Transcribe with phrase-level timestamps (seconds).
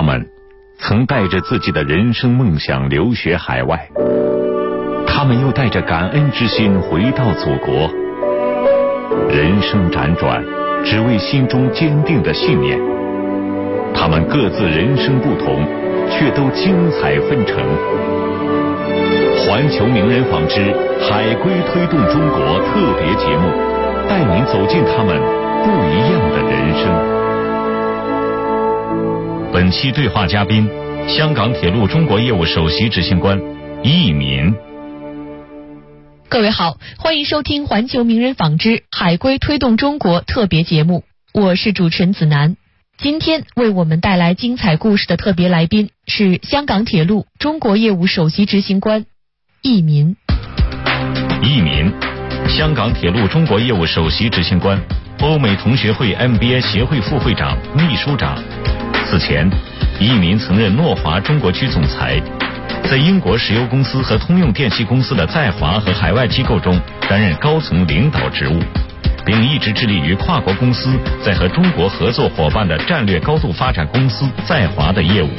[0.00, 0.26] 他们
[0.78, 3.86] 曾带着自己的人生梦想留学海外，
[5.06, 7.86] 他们又带着感恩之心回到祖国。
[9.28, 10.42] 人生辗转，
[10.82, 12.80] 只为心中坚定的信念。
[13.92, 15.68] 他们各自人生不同，
[16.08, 17.62] 却都精彩纷呈。
[19.44, 20.72] 环球名人纺织
[21.10, 23.50] 海归推动中国特别节目，
[24.08, 25.14] 带您走进他们
[25.62, 27.19] 不一样的人生。
[29.60, 30.66] 本期对话嘉宾：
[31.06, 33.38] 香港铁路中国业务首席执行官
[33.82, 34.54] 易民。
[36.30, 41.04] 各位好，欢迎收听环球名人纺织海归推动中国特别节目，
[41.34, 42.56] 我是主持人子楠。
[42.96, 49.04] 今天为我们带来精彩故事的特别来宾是香港铁路中国业务首席执行官
[49.60, 50.16] 易民。
[51.42, 51.92] 易民，
[52.48, 54.80] 香港铁路中国业务首席执行官，
[55.20, 58.42] 欧美同学会 MBA 协会副会长、秘书长。
[59.10, 59.50] 此前，
[59.98, 62.22] 易民曾任诺华中国区总裁，
[62.88, 68.60] 在英国石油公司和通用电气公司的在华和海外机构中担任高层领导职务，
[69.26, 75.30] 并一直致力于跨国公司在和中国合作伙伴的战略高度发展公司在华的业务。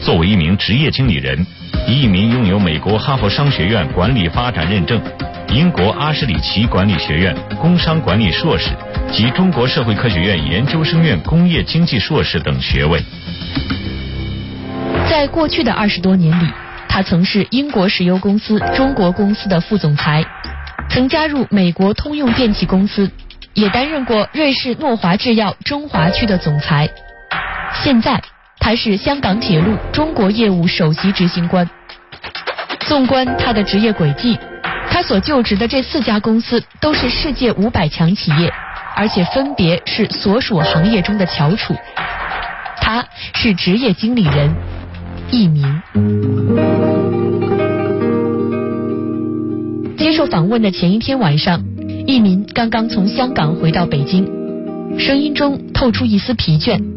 [0.00, 1.44] 作为一名职业经理人，
[1.86, 5.00] 一名拥有美国哈佛商学院管理发展认证。
[5.48, 8.70] 英国阿什里奇管理学院工商管理硕士
[9.12, 13.02] 及中国社会科学院研究生院工业经济硕士等学位。
[15.10, 16.48] 在过去的二十多年里，
[16.88, 20.24] 他曾是英国石油公司中国公司的副总裁，
[20.88, 23.10] 曾加入美国通用电气公司，
[23.52, 26.88] 也担任过瑞士诺华制药中华区的总裁。
[27.74, 28.22] 现在，
[28.64, 31.68] 他是香港铁路中国业务首席执行官。
[32.86, 34.38] 纵观他的职业轨迹。
[34.88, 38.52] 他所就职的这四家公司都是世界五百强企业，
[38.94, 41.74] 而且分别是所属行业中的翘楚。
[42.76, 43.02] 他
[43.34, 44.54] 是职业经理人
[45.30, 45.64] 易民。
[49.96, 51.64] 接受访问的前一天晚上，
[52.06, 54.26] 易民刚刚从香港回到北京，
[54.98, 56.91] 声音中透出一丝疲倦。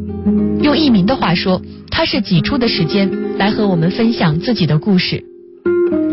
[0.62, 5.24] 用易民的话说，他是挤出的时间来和我们分享自己的故事。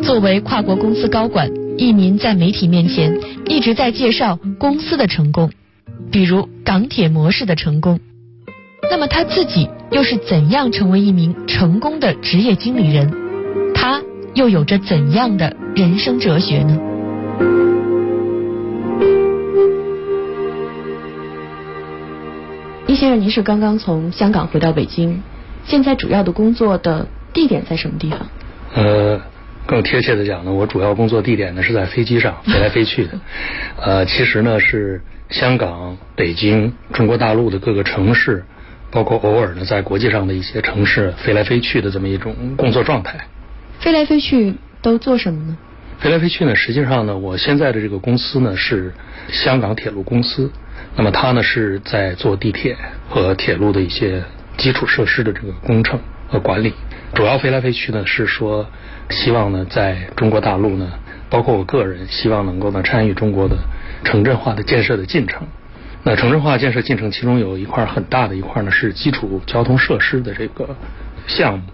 [0.03, 1.51] 作为跨国公司高管。
[1.79, 3.19] 易民在媒体面前
[3.49, 5.51] 一直在介绍公司的成功，
[6.11, 7.99] 比如港铁模式的成功。
[8.91, 13.11] 那么他自己又是怎样成为一名成功的职业经理人？
[13.75, 14.03] 他
[14.35, 16.79] 又有着怎样的人生哲学呢？
[23.03, 25.25] 先生，您是刚刚从香港回到北京，
[25.65, 28.21] 现在主要的工作的地点在什么地方？
[28.77, 29.21] 呃。
[29.67, 33.19] 更贴切的讲呢，我主要工作地点呢是在飞机上飞来飞去的，
[33.81, 38.45] 呃，其实呢是香港、北京、中国大陆的各个城市，
[38.91, 43.19] 包括偶尔呢在国际上的一些城市飞来飞去的这么一种工作状态。
[43.81, 45.57] 飞来飞去都做什么呢？
[45.99, 48.93] 飞来飞去呢，实际上呢，我现在的这个公司呢是
[49.29, 50.51] 香港铁路公司，
[50.97, 52.77] 那么他呢是在做地铁
[53.09, 54.23] 和铁路的一些
[54.59, 55.99] 基础设施的这个工程
[56.29, 56.75] 和管理。
[57.15, 58.67] 主要飞来飞去呢，是说
[59.11, 60.93] 希望呢，在中国大陆呢，
[61.29, 63.57] 包括我个人，希望能够呢参与中国的
[64.05, 65.47] 城镇化的建设的进程。
[66.05, 70.77] 那城镇化建设进程其中有一块很大的一块呢，是基础交通设施的这个
[71.27, 71.65] 项目，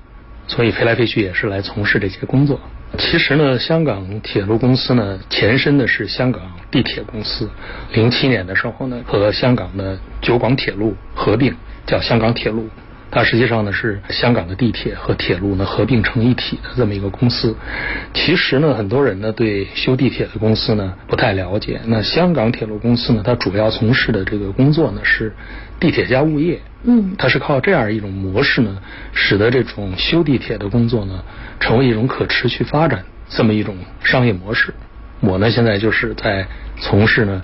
[0.46, 2.60] 所以飞来飞去也是来从事这些工作。
[2.96, 7.48] 其实呢，香港铁路公司呢，前身的是香港地铁公司，
[7.92, 11.54] 零七年的时候呢，和香港的九广铁路合并，
[11.86, 12.68] 叫香港铁路。
[13.10, 17.56] 它实际上呢是香港的地铁和铁路呢合并成一体的这么一个公司。
[18.12, 21.80] 其实呢，很多人呢对修地铁的公司呢不太了解。
[21.86, 25.32] 那香港铁路公司呢，它主要从事的这个工作呢是
[25.80, 26.60] 地铁加物业。
[26.84, 27.14] 嗯。
[27.18, 28.78] 它是靠这样一种模式呢，
[29.12, 31.24] 使得这种修地铁的工作呢
[31.60, 34.74] 成为一种可持续发展这么一种商业模式。
[35.20, 36.46] 我呢现在就是在
[36.80, 37.42] 从事呢，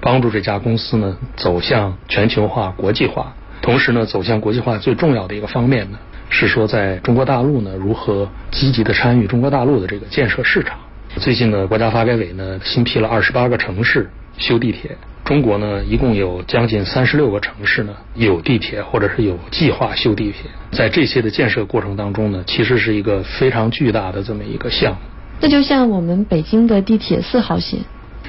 [0.00, 3.34] 帮助这家公司呢走向全球化、国际化。
[3.62, 5.98] 同时呢，走向国际化最重要的一个方面呢，
[6.30, 10.78] 是说在中国大陆呢，如何积极的参与中国大陆的这个建设市场。
[11.16, 20.50] 最近呢，国家发改委呢新批了二十八个城市修地铁，中国呢一共有将近三十六个城市呢有地铁或者是有计划修地铁。
[20.72, 24.98] 在这些的建设过程当中呢，其实是一个非常巨大的这么一个项目。
[25.40, 27.80] 那就像我们北京的地铁四号线。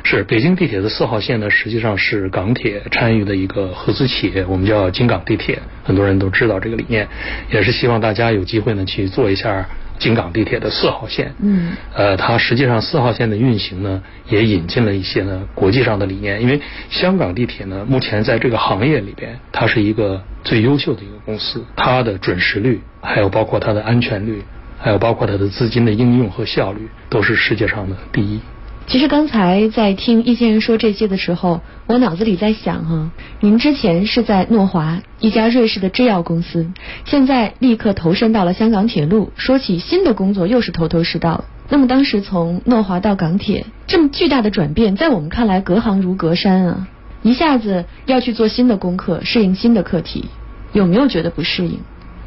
[0.04, 5.62] 是北京地铁的四号线呢，实际上是港铁参与的一个合资企业，我们叫京港地铁。
[5.84, 7.06] 很多人都知道这个理念，
[7.52, 9.68] 也是希望大家有机会呢去做一下
[10.00, 11.34] 京港地铁的四号线。
[11.42, 16.42] 嗯，呃，它实际上四号线的运行呢，也引进了一些呢国际上的理念。
[16.42, 16.60] 因为
[16.90, 24.44] 香港地铁呢，目前在这个行业里边，它是一个最优秀的一个公司，它的准时率，还有包括它的安全率，
[24.80, 28.40] 还有包括它的资金的应用和效率，都是世界上的第一。
[28.88, 33.12] 其实刚才在听易先生说这些的时候，我脑子里在想哈，
[33.42, 36.72] 您之前是在诺华一家瑞士的制药公司，
[37.04, 41.44] 现在立刻投身到了香港铁路，说起新的工作又是头头是道。
[41.68, 46.88] 那么当时从诺华到港铁这么巨大的转变，在我们看来隔行如隔山啊，
[47.24, 50.30] 一下子要去做新的功课，适应新的课题，
[50.72, 51.82] 有没有觉得不适应？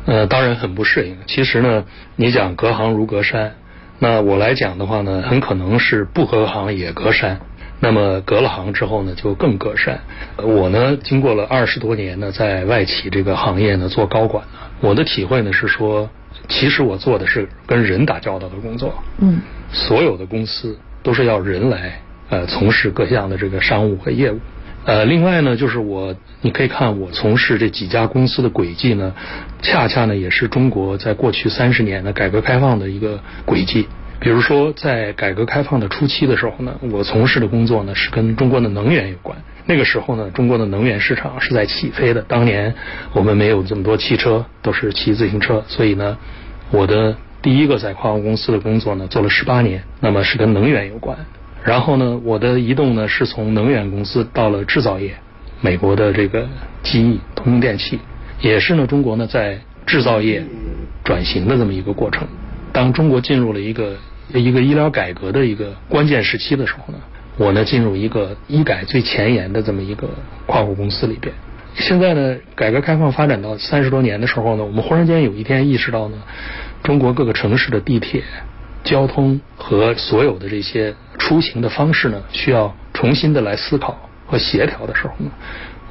[0.04, 1.16] 呃，当然很不适应。
[1.26, 1.84] 其实呢，
[2.16, 3.54] 你讲隔行如隔山。
[4.02, 7.38] 那我来讲的话呢，很可能是不隔行也隔山。
[7.82, 10.00] 那么隔了行之后呢，就更隔山。
[10.36, 16.08] 我呢，经过了二十多年呢，在外企这个行业呢做高管呢，我的体会呢是说，
[16.48, 18.94] 其实我做的是跟人打交道的工作。
[19.18, 19.40] 嗯。
[19.72, 22.00] 所有的公司都是要人来
[22.30, 24.40] 呃从事各项的这个商务和业务。
[24.86, 29.14] 呃，另外呢，就是我，你可以看我从事这几家公司的轨迹呢，
[29.60, 33.86] 恰恰呢也是中国在过去三十年的改革开放的一个轨迹。
[34.18, 39.36] 比如说，在改革开放的初期的时候呢，我从事的工作呢是跟中国的能源有关。
[39.66, 42.22] 那个时候呢，中国的能源市场是在起飞的。
[42.22, 42.74] 当年
[43.12, 46.18] 我们没有这么多汽车，都是骑自行车，所以呢，
[46.70, 51.18] 我的第一个在跨国公司的工作呢，做了十八年，那么是跟能源有关。
[51.62, 55.14] 然后呢，我的移动呢是从能源公司到了制造业，
[55.60, 56.48] 美国的这个
[56.82, 57.98] 机翼通用电气，
[58.40, 60.42] 也是呢中国呢在制造业
[61.04, 62.26] 转型的这么一个过程。
[62.72, 63.94] 当中国进入了一个
[64.32, 66.98] 一个医疗改革的一个关键时期的时候呢，
[67.36, 70.08] 我呢进入一个医改最前沿的这么一个
[70.46, 71.34] 跨国公司里边。
[71.74, 76.16] 现在呢，改革开放发展到三十多年的时候呢，我们忽然间有一天意识到呢，
[76.82, 78.22] 中国各个城市的地铁。
[78.82, 83.96] 交通和所有的这些出行的方式呢，需要重新的来思考
[84.26, 85.30] 和协调的时候呢，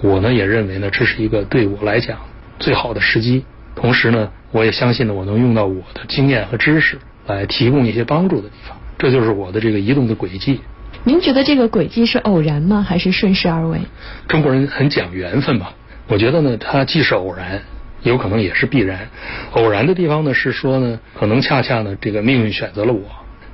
[0.01, 2.17] 我呢也认为呢，这是一个对我来讲
[2.59, 3.45] 最好的时机。
[3.75, 6.97] 同时呢，我也相信呢，我能用到我的经验和知识
[7.27, 8.77] 来提供一些帮助的地方。
[8.97, 10.59] 这就是我的这个移动的轨迹。
[11.05, 12.81] 您觉得这个轨迹是偶然吗？
[12.81, 13.79] 还是顺势而为？
[14.27, 15.73] 中国人很讲缘分吧？
[16.07, 17.61] 我觉得呢，它既是偶然。
[18.03, 19.09] 有可能也是必然，
[19.51, 23.01] 偶然的地方呢是说呢，可能恰恰呢这个命运选择了我，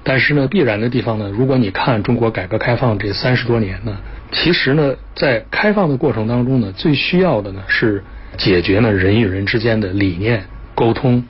[0.03, 3.97] 但是呢必然的地方呢，如果你看中国改革开放这三十多年呢，
[4.31, 8.03] 其实呢在开放的过程当中呢，最需要的呢是
[8.37, 10.45] 解决呢人与人之间的理念
[10.75, 11.23] 沟通，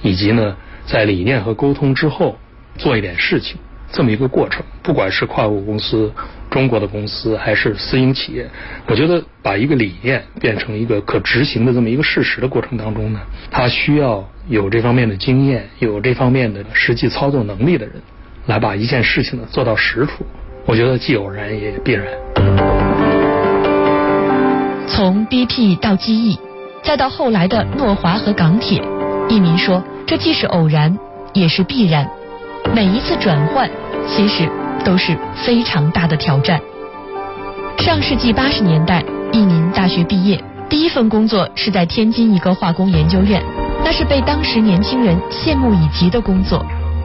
[0.00, 2.38] 以及呢在理念和沟通之后
[2.76, 3.58] 做一点事情。
[3.92, 6.10] 这么一个过程，不管是跨国公司、
[6.50, 8.48] 中国的公司还是私营企业，
[8.86, 17.96] 我觉得把一个理念变成一个可执行的这么一个事实的过程当中呢，它需要有这方面的经验、有这方面的实际操作能力的人，
[18.46, 20.24] 来把一件事情呢做到实处。
[20.64, 22.06] 我觉得既偶然也必然。
[24.88, 26.38] 从 BP 到机翼，
[26.82, 28.82] 再到后来的诺华和港铁，
[29.28, 30.98] 一民说，这既是偶然，
[31.34, 32.08] 也是必然。
[32.74, 33.68] 每一次转换，
[34.08, 34.48] 其实
[34.84, 36.60] 都是非常大的挑战。
[37.78, 43.42] 上世纪八十年代，一民大学毕业，第一份工作是在天津一个化工研究院，
[43.84, 46.64] 那是被当时年轻人羡慕以及的工作。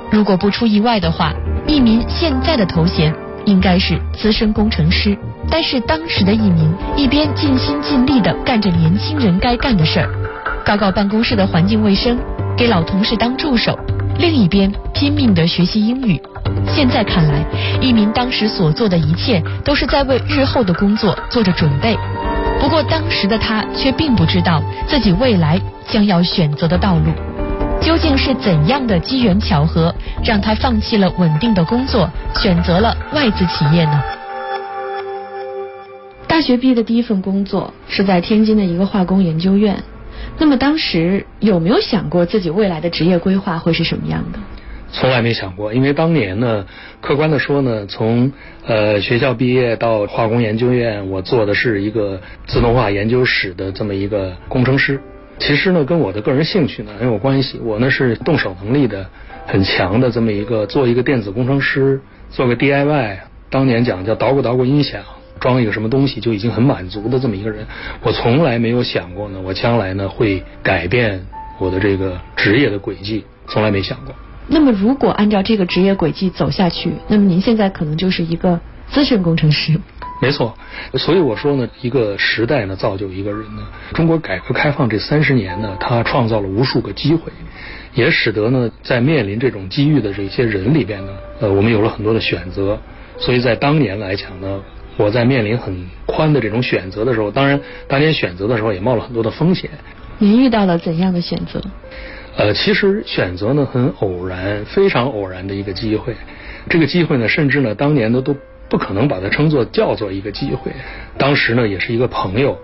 [0.09, 1.33] 如果不出意外的话，
[1.65, 3.13] 一民现在的头衔
[3.45, 5.17] 应该是资深工程师。
[5.49, 10.09] 但是当时的一民一边尽心尽力地干着年轻人该干的事儿，
[10.65, 12.17] 搞搞办公室的环境卫生，
[12.57, 13.77] 给老同事当助手。
[14.19, 16.19] 另一边拼命的学习英语，
[16.67, 17.45] 现在看来，
[17.79, 21.95] 一鸣当时所做的一切都是在为日后的工作做着准备。
[22.59, 27.11] 不过当时的他却并不知道自己未来将要选择的道路，
[27.79, 29.93] 究竟是怎样的机缘巧合
[30.23, 34.01] 让他放弃了稳定的工作，选择了外资企业呢？
[36.27, 39.77] 大学毕业的第一份工作是在天津的一个化工研究院。
[40.39, 44.39] 那么当时有没有想过自己未来的职业规划会是什么样的？
[44.89, 46.65] 从来没想过，因为当年呢，
[47.01, 48.31] 客观的说呢，从
[48.65, 55.01] 呃学校毕业到化工研究院，我做的是一个自动化研究室的这么一个工程师。
[55.39, 57.59] 其实呢，跟我的个人兴趣呢很有关系。
[57.63, 59.07] 我呢是动手能力的
[59.45, 63.17] 很强的这么一个，做一个电子工程师，做个 DIY，
[63.49, 65.01] 当年讲叫捣鼓捣鼓音响。
[65.37, 67.65] 装一个什么东西就已经很满足的这么一个人，
[68.01, 71.25] 我从来没有想过呢，我将来呢会改变
[71.59, 74.13] 我的这个职业的轨迹，从来没想过。
[74.47, 79.79] 那么如果按照这个职业轨迹走下去，那么您现在可能就是一个资深工程师。
[80.19, 80.57] 没错，
[80.95, 83.61] 所以我说呢，一个时代呢造就一个人呢。
[83.93, 87.31] 中国改革开放这三十年呢，它创造了无数个机会，
[87.93, 92.79] 也使得呢，在面临这种机遇的这些人里边呢，呃，我们有了很多的选择。
[93.19, 94.59] 所以在当年来讲呢，
[94.97, 99.69] 我在面临很宽的这种选择的时候，当然当年选择的时候也冒了很多的风险。
[100.17, 101.61] 您遇到了怎样的选择？
[102.35, 106.15] 呃，其实选择呢很偶然，非常偶然的一个机会。
[106.69, 108.35] 这个机会呢，甚至呢，当年呢都
[108.69, 110.71] 不可能把它称作叫做一个机会。
[111.17, 112.57] 当时呢，也是一个朋友，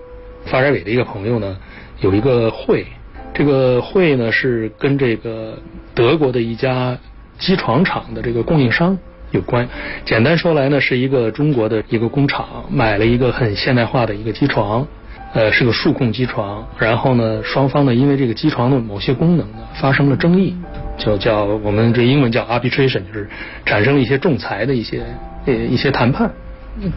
[0.46, 1.58] 发改委的一个朋友呢，
[2.02, 2.86] 有一个会，
[3.34, 5.58] 这个会呢是跟这个
[5.96, 6.98] 德国的一家
[7.40, 8.98] 机床厂的这个供应商
[9.34, 9.68] 有关。
[10.06, 14.88] 简单说来呢，是一个中国的一个工厂买了一个很现代化的一个机床。
[15.36, 20.56] 呃，是个数控机床，然后呢，双方呢因为这个机床的某些功能呢发生了争议，
[20.96, 23.28] 就叫我们这英文叫 arbitration，就是
[23.66, 25.04] 产生了一些仲裁的一些
[25.48, 26.32] 呃一些谈判。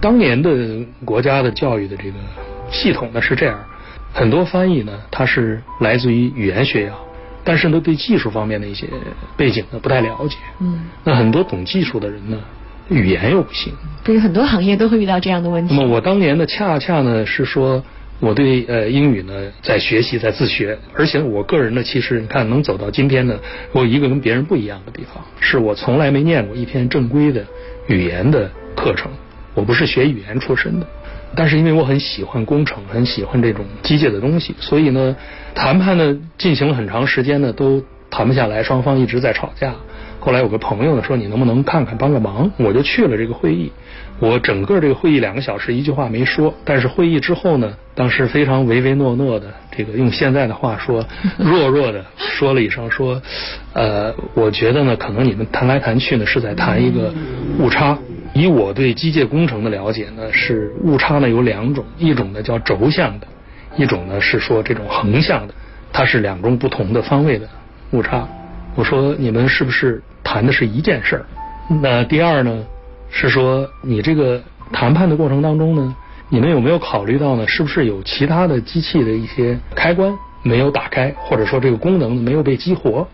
[0.03, 0.51] 当年的
[1.03, 2.19] 国家的教育的这个
[2.71, 3.59] 系统呢是这样，
[4.13, 6.93] 很多翻译呢它是来自于语言学校，
[7.47, 8.87] 但是呢对技术方面的一些
[9.39, 10.37] 背景呢不太了解。
[10.61, 10.85] 嗯。
[11.05, 12.37] 那很多懂技术的人呢，
[12.91, 13.73] 语言又不行。
[14.05, 15.75] 不是很多行业都会遇到这样的问题。
[15.75, 17.83] 那么我当年呢恰恰呢是说。
[18.19, 23.39] 我对呃英语呢在学习在自学，而且我个人呢其实你看能走到今天呢，
[23.73, 27.45] 我有一个跟别人不一样的地方，是我从来没念过一篇正规的
[27.89, 29.11] 语言的课程，
[29.53, 30.87] 我不是学语言出身的，
[31.37, 35.15] 但是因为我很喜欢工程，很喜欢这种机械的东西，所以呢
[35.55, 39.75] 谈判呢进行了很长时间呢都谈不下来，双方一直在吵架。
[40.19, 43.71] 后来有个朋友呢说你能不能看看帮个忙，我就去了这个会议。
[44.19, 51.05] 我整个这个会议两个小时一句话没说，但是会议之后呢，当时非常唯唯诺诺的，这个用现在的话说，
[51.37, 53.21] 弱弱的说了一声说，
[53.75, 57.13] 呃，我觉得呢，可能你们谈来谈去呢是在谈一个
[57.59, 57.99] 误差。
[58.35, 63.27] 以我对机械工程的了解呢，是误差呢有两种，一种呢叫轴向的，
[63.77, 65.55] 一种呢是说这种横向的，
[65.93, 67.49] 它是两种不同的方位的
[67.93, 68.27] 误差。
[68.75, 71.25] 我说你们是不是谈的是一件事儿？
[71.83, 72.65] 那第二呢？
[73.09, 74.43] 是说，你这个
[74.73, 75.95] 谈判的过程当中呢，
[76.29, 77.47] 你们有没有考虑到呢？
[77.47, 83.07] 是不是有其他的机器的一些开关没有打开，或者说这个功能没有被激活？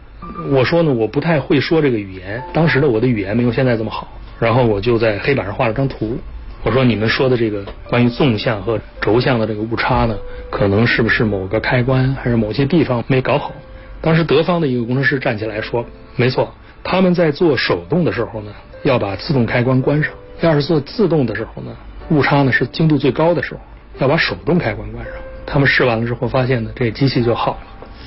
[0.50, 4.08] 我说呢，我不太会说这个语言，当时的我的语言没有现在这么好。
[4.42, 6.18] 然后我就在黑板上画了张图，
[6.64, 10.16] 我说你们说的这个关于纵向和轴向的这个误差呢，
[10.50, 13.52] 可能是不是某个开关还是某些地方没搞好？
[14.00, 18.50] 当时德方的一个工程师站起来说，没错，他们在做手动的时候呢。
[18.82, 20.12] 要把自动开关关上。
[20.40, 21.70] 要是做自动的时候呢，
[22.10, 23.60] 误差呢是精度最高的时候，
[24.00, 25.14] 要把手动开关关上。
[25.46, 27.60] 他们试完了之后发现呢，这机器就好了，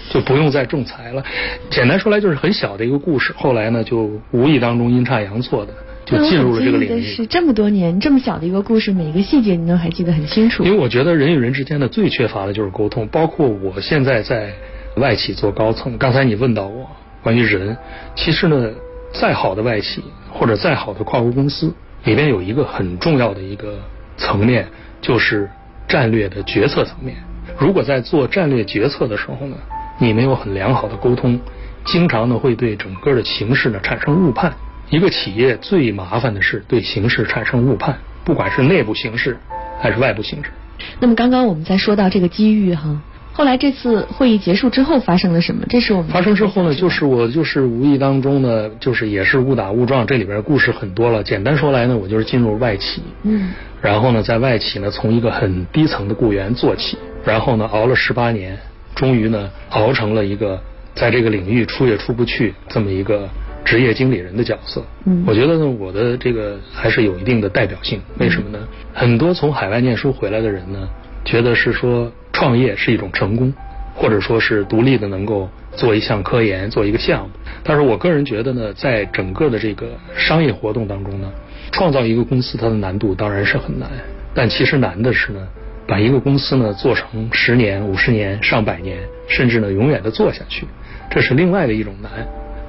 [0.09, 1.23] 就不用再仲裁了。
[1.69, 3.33] 简单说来就是很小的一个故事。
[3.37, 5.73] 后来呢，就无意当中阴差阳错的
[6.05, 7.01] 就进入了这个领域。
[7.01, 10.63] 是这么多年这么小的一个故事，每一个细节你都还记得很清楚。
[10.63, 13.07] 因为我觉得人与人之间的最缺乏的就是沟通。
[13.07, 14.53] 包括我现在在
[14.97, 16.87] 外企做高层，刚才你问到我
[17.21, 17.75] 关于人，
[18.15, 18.71] 其实呢，
[19.11, 20.03] 再好的外企。
[20.37, 23.79] 或者再好的跨国公司里边有一个很重要的一个
[24.17, 24.67] 层面，
[24.99, 25.49] 就是
[25.87, 27.15] 战略的决策层面。
[27.57, 29.55] 如果在做战略决策的时候呢，
[29.97, 31.39] 你没有很良好的沟通，
[31.85, 34.53] 经常呢会对整个的形势呢产生误判。
[34.89, 39.37] 一个企业最麻烦的是对形势产生误判，不管是内部形势
[39.79, 40.51] 还是外部形势。
[40.99, 43.01] 那么刚刚我们在说到这个机遇哈。
[43.33, 45.65] 后来这次会议结束之后发生了什么？
[45.67, 51.21] 这是我们发生之后呢，就是我就是无意当中呢，就是也是误打误撞，这里边故事很多了。
[51.21, 53.49] 简单说来呢，我就是进入外企，嗯，
[53.81, 58.57] 然后呢，在外企呢，从一个很低层的雇员做起，然后呢，熬了十八年，
[58.95, 60.57] 终于呢，熬成了一个
[60.93, 63.27] 在这个领域出也出不去这么一个
[63.65, 64.81] 职业经理人的角色。
[65.05, 67.99] 嗯，我觉得呢，我的这个还是有一定的代表性。
[68.19, 68.59] 为什么呢？
[68.93, 70.87] 很多从海外念书回来的人呢，
[71.25, 72.09] 觉得是说。
[72.37, 73.53] 创业是一种成功，
[73.95, 77.29] 或者说是独立的能够做一项科研、做一个项目。
[77.63, 81.31] 但是我个人觉得呢，在整个的这个商业活动当中呢，
[81.71, 83.89] 创造一个公司它的难度当然是很难，
[84.33, 85.47] 但其实难的是呢，
[85.87, 88.97] 把一个公司呢做成十年、五十年、上百年，
[89.29, 90.67] 甚至呢永远的做下去，
[91.09, 92.11] 这是另外的一种难。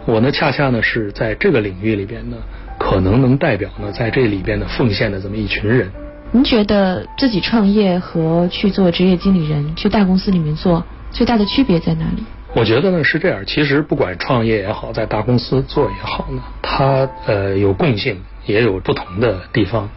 [0.06, 2.36] 我呢恰恰呢是在这个领域里边呢，
[2.78, 5.90] 可能能代表呢在这里边的奉献的这么一群人。
[6.30, 12.22] 您觉得自己创业和去做职业经理人，去大公司里面做，最大的区别在哪里？
[12.54, 19.88] 我觉得呢是这样，其实不管创业也好，在大公司做也好呢，它呃有共性，也有不同的地方。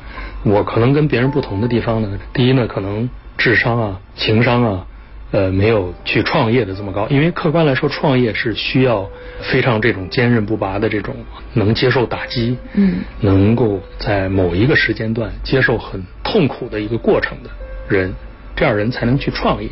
[0.44, 4.86] 我可能跟别人不同的地方呢，第一呢，可能智商啊、情商啊。
[5.32, 9.08] 呃，没有去创业的这么高，因为客观来说，创业是需要
[9.42, 11.16] 非常这种坚韧不拔的这种
[11.54, 17.50] 能接受打击，嗯，能够在某一个时间段接受很痛苦的一个过程的
[17.88, 18.12] 人，
[18.56, 19.70] 这样人才能去创业。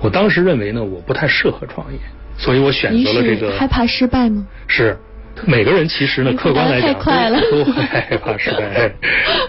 [0.00, 1.98] 我当时认为呢，我不太适合创业，
[2.36, 3.52] 所以我选择了这个。
[3.56, 4.46] 害怕失败吗？
[4.66, 4.98] 是，
[5.46, 8.92] 每个人其实呢，客观来讲都害怕失败。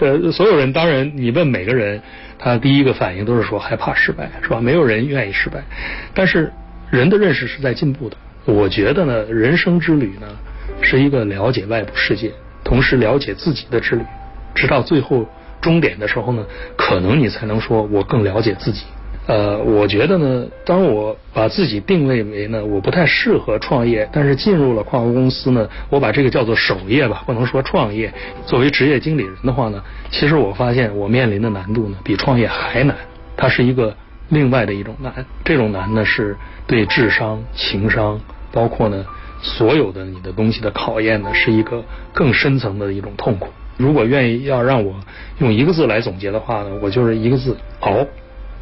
[0.00, 2.00] 呃，所有人当然，你问每个人，
[2.38, 4.60] 他第一个反应都是说害怕失败，是吧？
[4.60, 5.62] 没有人愿意失败。
[6.14, 6.52] 但是
[6.90, 8.16] 人的认识是在进步的。
[8.44, 10.28] 我觉得呢，人生之旅呢，
[10.82, 14.02] 是一个了解外部世界，同时了解自己的之旅，
[14.54, 15.28] 直到最后
[15.60, 16.44] 终点的时候呢，
[16.76, 18.84] 可能你才能说我更了解自己。
[19.26, 28.12] 呃，我觉得呢，当我把自己定位为呢，我不太适合创业，但是进入了跨国公司呢，我把这个叫做守业吧，不能说创业。
[28.46, 32.94] 作为职业经理人的话呢，其实我发现我面临的难度呢，比创业还难。
[33.36, 33.96] 它是一个
[34.28, 35.12] 另外的一种难，
[35.44, 36.36] 这种难呢，是
[36.68, 38.20] 对智商、情商，
[38.52, 39.04] 包括呢
[39.42, 43.48] 所有的你的东西的考验呢，是一个更深层的一种痛苦。
[43.76, 44.94] 如果愿意要让我
[45.40, 48.06] 用一个字来总结的话呢，我就是一个字：熬。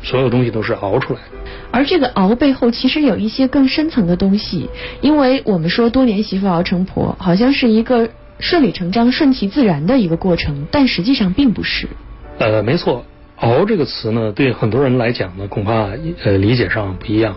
[0.05, 1.27] 所有东西都是熬出来的，
[1.73, 4.69] 而这个熬背后其实有一些更深层的东西，
[5.01, 11.89] 因为我们说多年媳妇熬成婆，好像是一个顺理成章、顺其自然的一个过程，但实际上并不是。
[12.39, 13.07] 呃，没错，
[13.37, 15.89] 熬这个词呢，对很多人来讲呢，恐怕
[16.23, 17.37] 呃理解上不一样。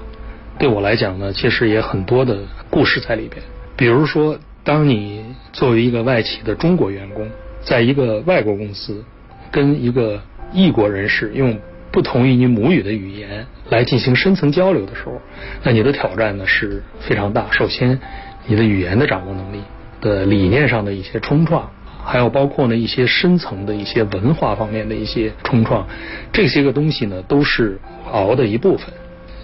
[0.59, 3.41] 对我来讲呢，其实也很多的故事在里边。
[3.77, 7.29] 比如说，当你作为一个外企的中国员工，
[7.61, 9.05] 在一个外国公司
[9.49, 10.19] 跟一个
[10.51, 11.57] 异国人士用。
[11.97, 15.19] 不同于你母语的语言来进行深层交流的时候，
[15.63, 17.47] 那你的挑战呢是非常大。
[17.49, 17.99] 首先，
[18.45, 19.61] 你的语言的掌握能力
[19.99, 21.71] 的理念上的一些冲撞，
[22.05, 25.87] 还有包括呢一些深层的一些文化方面的一些冲撞，
[26.31, 27.79] 这些个东西呢都是
[28.11, 28.93] 熬的一部分。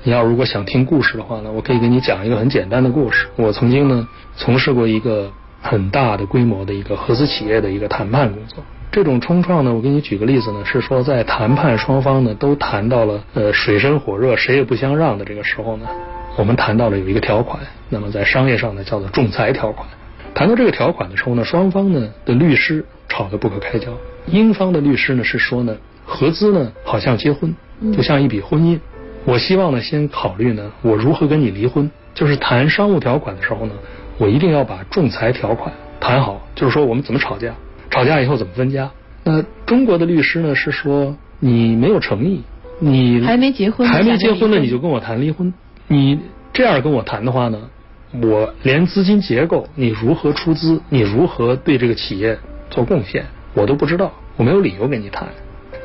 [0.04, 3.26] 你要如果想听故事的话呢，我可以给你讲一个很简单的故事。
[3.36, 8.64] 我曾经呢从事过一个很大的规模的一个合资企业的一个谈判工作。
[8.94, 15.88] 这种冲撞呢，我给你举个例子呢，是说在谈判双方呢都谈到了呃水深火热，谁也不相让的这个时候呢，
[16.38, 17.60] 我们谈到了有一个条款，
[17.90, 19.90] 那么在商业上呢叫做仲裁条款。
[20.36, 23.88] 谈到这个条款的时候呢，双方呢的律师吵得不可开交。
[24.28, 27.56] 英方的律师呢是说呢，合资呢好像结婚，
[27.92, 28.80] 就像一笔婚姻。
[29.26, 31.90] 我希望呢先考虑呢，我如何跟你离婚。
[32.14, 33.74] 就是谈商务条款的时候呢，
[34.20, 37.56] 我一定要把仲裁条款谈好，就是说我们怎么吵架。
[37.94, 38.90] 吵架以后怎么分家？
[39.24, 42.42] 那中国的律师呢是说你没有诚意，
[42.80, 45.54] 你还没结婚，还没结婚呢你就跟我谈离婚，
[45.88, 46.20] 你
[46.52, 47.70] 这样跟我谈的话呢，
[48.22, 52.38] 我连资金结构，你如何出资，你如何对这个企业
[52.72, 55.28] 做贡献，我都不知道，我没有理由跟你谈。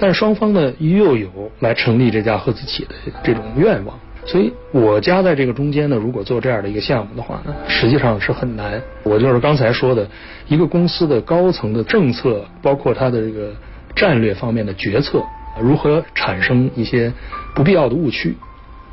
[0.00, 3.98] 但是双方呢又有来成立这家合资企业的这种愿望。
[4.28, 8.78] 所以，我夹在这个中间呢，如果做这样的一个项目的话呢，实际上是很难。
[9.02, 10.06] 我就是刚才说的，
[10.48, 13.50] 一个公司的高层的政策，包括它的这个
[13.96, 15.24] 战略方面的决策，
[15.58, 17.10] 如何产生一些
[17.54, 18.36] 不必要的误区，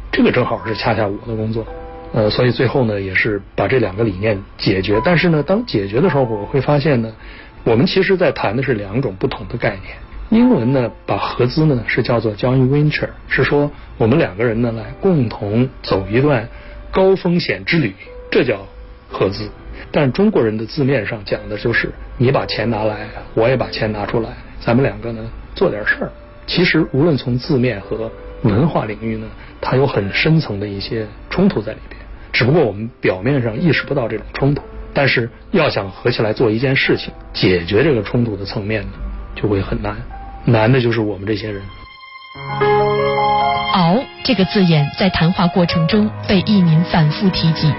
[0.10, 1.66] 这个正好是恰恰我的工作。
[2.14, 5.02] 呃，所以最后呢，也是把这两个理念解决。
[5.04, 7.12] 但是呢，当解决的时候，我会发现呢，
[7.66, 9.98] 我们其实在谈的是两种不同的概念。
[10.30, 16.48] 英文呢，把合资呢是叫做 joint venture，是说我们两个人呢来共同走一段
[16.92, 17.94] 高风险之旅，
[18.32, 18.66] 这叫
[19.10, 19.50] 合资。
[19.92, 25.22] 但中国人的字面上讲的就是你把钱拿来，我也把钱拿出来，咱们两个呢
[25.54, 26.12] 做点事儿。
[26.48, 28.12] 其实无论从字面和
[28.42, 29.28] 文化领域呢，
[29.62, 32.02] 它有很深层的一些冲突在里边，
[32.34, 34.64] 只不过我们表面上意识不到这种冲突。
[34.94, 38.90] 但是要想合起来做一件事情，解决这个冲突的层面呢，
[39.36, 39.96] 就会很难。
[40.46, 41.62] 难的就是我们这些人。
[43.74, 47.74] 熬这个字眼在谈话过程中被一民反复提及，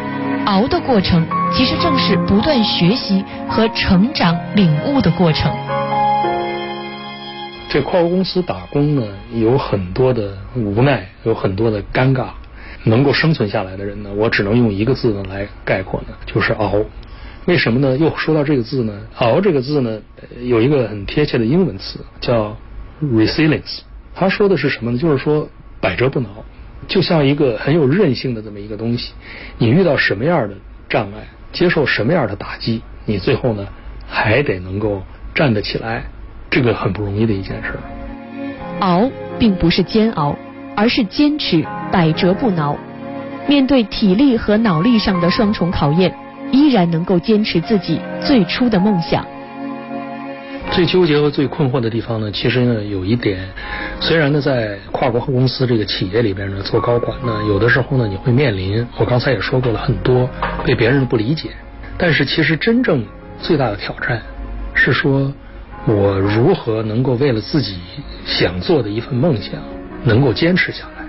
[0.44, 5.50] 熬的过程其实正是不断学习和成长领悟的过程。
[7.68, 9.02] 这跨国公司打工呢，
[9.32, 12.26] 有很多的无奈，有很多的尴尬。
[12.84, 16.72] 能够生存下来的人呢，我只能用一个字呢来概括呢，就是熬。
[17.46, 17.96] 为什么呢？
[17.96, 18.92] 又说到这个字呢？
[19.18, 20.00] 熬这个字呢，
[20.42, 22.56] 有一个很贴切的英文词叫
[23.00, 23.80] resilience。
[24.14, 24.98] 他说的是什么呢？
[24.98, 25.48] 就是说
[25.80, 26.28] 百折不挠，
[26.88, 29.12] 就像一个很有韧性的这么一个东西。
[29.58, 30.54] 你遇到什么样的
[30.88, 33.66] 障碍，接受什么样的打击，你最后呢
[34.08, 36.04] 还得能够站得起来，
[36.50, 37.78] 这个很不容易的一件事。
[38.80, 40.36] 熬并不是煎熬，
[40.74, 42.76] 而是坚持，百折不挠。
[43.48, 46.12] 面对体力和脑力上的双重考验。
[46.52, 49.26] 依然能够坚持自己最初的梦想。
[50.72, 53.48] 最纠结和最困惑的地方呢，其实呢有一点，
[54.00, 60.28] 虽然呢在跨国公司这个企业里边呢做高管呢，有的时候呢你会面临，我刚才也说过了很多
[60.64, 61.50] 被别人的不理解，
[61.96, 63.04] 但是其实真正
[63.40, 64.20] 最大的挑战
[64.74, 65.32] 是说，
[65.86, 67.76] 我如何能够为了自己
[68.26, 69.54] 想做的一份梦想
[70.04, 71.06] 能够坚持下来。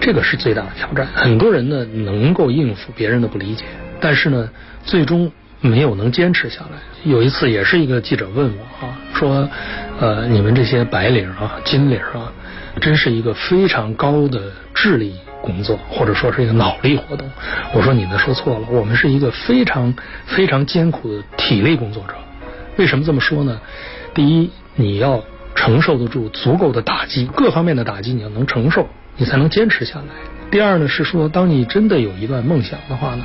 [0.00, 1.06] 这个是最大的挑战。
[1.14, 3.64] 很多人呢能够应付别人的不理解，
[4.00, 4.48] 但是呢，
[4.84, 5.30] 最终
[5.60, 6.78] 没有能坚持下来。
[7.04, 9.48] 有一次也是一个记者问我啊，说，
[10.00, 12.32] 呃，你们这些白领啊、金领啊，
[12.80, 14.40] 真是一个非常高的
[14.74, 17.28] 智力工作，或者说是一个脑力活动。
[17.72, 19.94] 我说你们说错了，我们是一个非常
[20.26, 22.14] 非常艰苦的体力工作者。
[22.76, 23.60] 为什么这么说呢？
[24.12, 25.22] 第一，你要
[25.54, 30.06] 承受得住足够的打击，各方面的打击你要能承受，你才能坚持下来。
[30.50, 33.24] 第二呢，是说当你真的有一段梦想的话呢，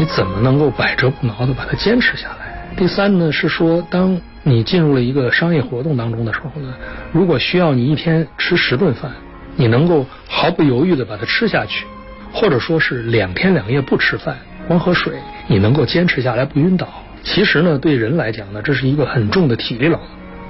[0.00, 2.74] 你怎么能够百折不挠的把它坚持下来？
[2.74, 6.72] 第三呢，是说当你进入了一个商业活动当中的时候呢，
[7.12, 9.12] 如果需要你一天吃十顿饭，
[9.56, 11.84] 你能够毫不犹豫的把它吃下去，
[12.32, 15.12] 或者说是两天两夜不吃饭，光喝水，
[15.46, 16.88] 你能够坚持下来不晕倒。
[17.22, 20.06] 其实呢，对人来讲呢，这是一个很重的体力劳动，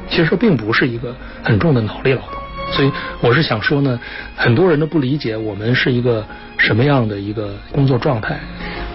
[0.09, 2.41] 其实并不是一个很重的脑力劳动。
[2.71, 3.99] 所以我是想说呢，
[4.37, 6.25] 很多人都不理解我们是一个
[6.57, 8.39] 什么样的一个工作状态。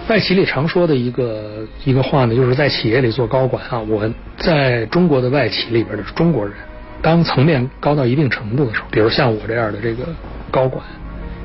[0.08, 6.54] 外企里常说的一个一个话呢，就是在企业里做高管啊，我在中国的外企里边的中国人，
[7.02, 10.04] 当层面高到一定程度的时候，比如像我这样的这个
[10.50, 10.84] 高管，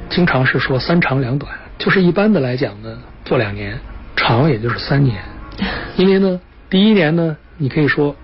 [0.10, 3.80] 经常是说三长两短，就是一般的来讲呢，做两年，
[4.16, 5.18] 长也就是三年。
[5.98, 8.16] 因为呢，第一年呢，你可以说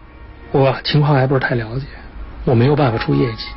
[0.51, 1.85] 我情况还不是太了解，
[2.45, 3.47] 我没有办法出业绩。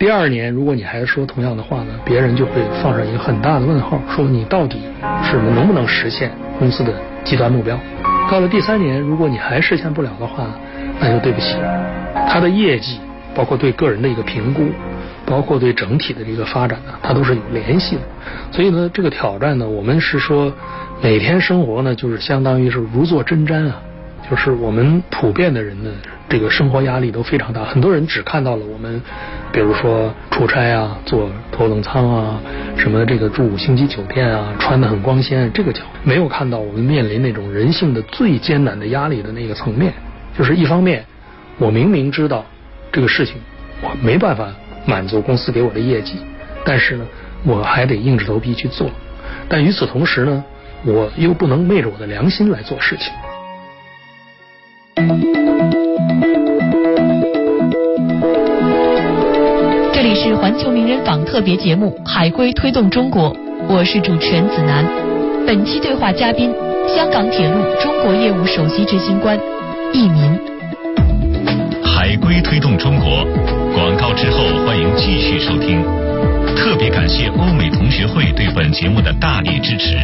[0.00, 4.80] 第二年，如果你还说同样的话呢，别人就会放上一个很大的问号，说你到底
[5.22, 6.90] 是能不能实现公司的
[7.22, 7.78] 极端目标。
[8.30, 10.46] 到了第三年，如果你还实现不了的话，
[10.98, 11.58] 那就对不起，
[12.30, 12.98] 他的业绩
[13.34, 14.70] 包括对个人的一个评估，
[15.26, 18.02] 包括对整体的这个发展呢，它都是有联系的。
[18.50, 20.50] 所以呢，这个挑战呢，我们是说。
[21.02, 23.80] 每天生活呢，就是相当于是如坐针毡啊，
[24.30, 25.90] 就是我们普遍的人呢
[26.28, 27.64] 这个生活压力都非常大。
[27.64, 29.00] 很多人只看到了我们，
[29.52, 32.40] 比如说出差啊，坐头等舱啊，
[32.76, 39.92] 什么这个住五星级酒店啊，穿的很光鲜，这个角没有看到我们面临那种人性的最艰难的压力的那个层面。
[40.36, 41.04] 就是一方面，
[41.58, 42.44] 我明明知道
[42.92, 43.36] 这个事情
[43.82, 44.48] 我没办法
[44.86, 46.16] 满足公司给我的业绩，
[46.64, 47.04] 但是呢，
[47.44, 48.90] 我还得硬着头皮去做。
[49.48, 50.44] 但与此同时呢。
[50.82, 53.12] 我又不能昧着我的良心来做事情。
[60.02, 63.30] 这里是环球名人坊特别节目《海归推动中国》，
[63.68, 64.82] 我是主持人子楠。
[65.46, 66.50] 本期对话嘉宾：
[66.88, 69.38] 香港铁路中国业务首席执行官
[69.92, 70.40] 易民。
[71.84, 73.26] 海归推动中国，
[73.74, 75.84] 广告之后欢迎继续收听。
[76.56, 79.98] 特别感谢欧美同学会对本节目的大力支持。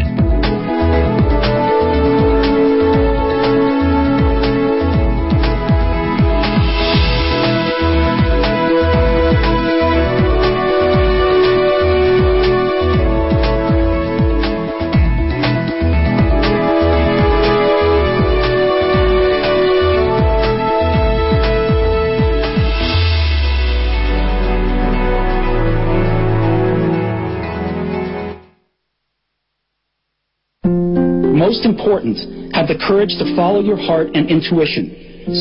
[31.57, 32.19] Most important,
[32.53, 34.91] have the courage to follow your heart and intuition.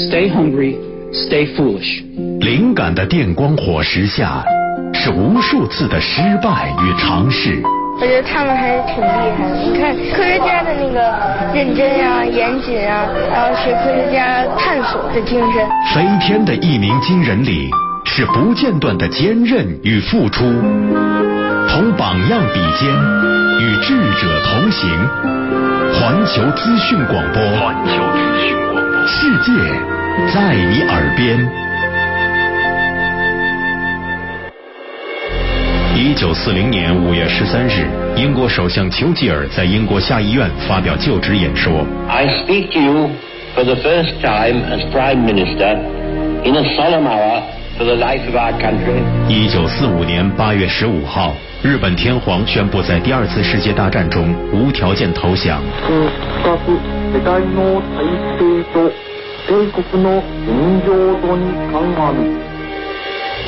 [0.07, 0.77] Stay hungry,
[1.11, 2.03] stay foolish.
[2.39, 4.43] 灵感的电光火石下，
[4.93, 7.61] 是无数次的失败与尝试。
[7.99, 9.57] 我觉得他们还是挺厉害的。
[9.57, 10.99] 你看科学家的那个
[11.53, 15.65] 认真啊、严谨啊，然后是科学家探索的精神。
[15.93, 17.69] 飞天的一鸣惊人里，
[18.05, 20.43] 是不间断的坚韧与付出。
[21.69, 22.89] 同榜样比肩，
[23.59, 25.74] 与智者同行。
[25.99, 29.53] 环球资讯广播，环球资讯广播，世界
[30.33, 31.39] 在你耳边。
[35.95, 41.85] 一九四零年五月十三日，英国首相丘吉尔在英国下议院发表就职演说。
[42.09, 43.09] I speak to you
[43.55, 45.77] for the first time as Prime Minister
[46.43, 47.41] in a solemn hour
[49.27, 55.61] 一九四五年八月十五号日本天皇宣布在第二次世界大战中无条件投降。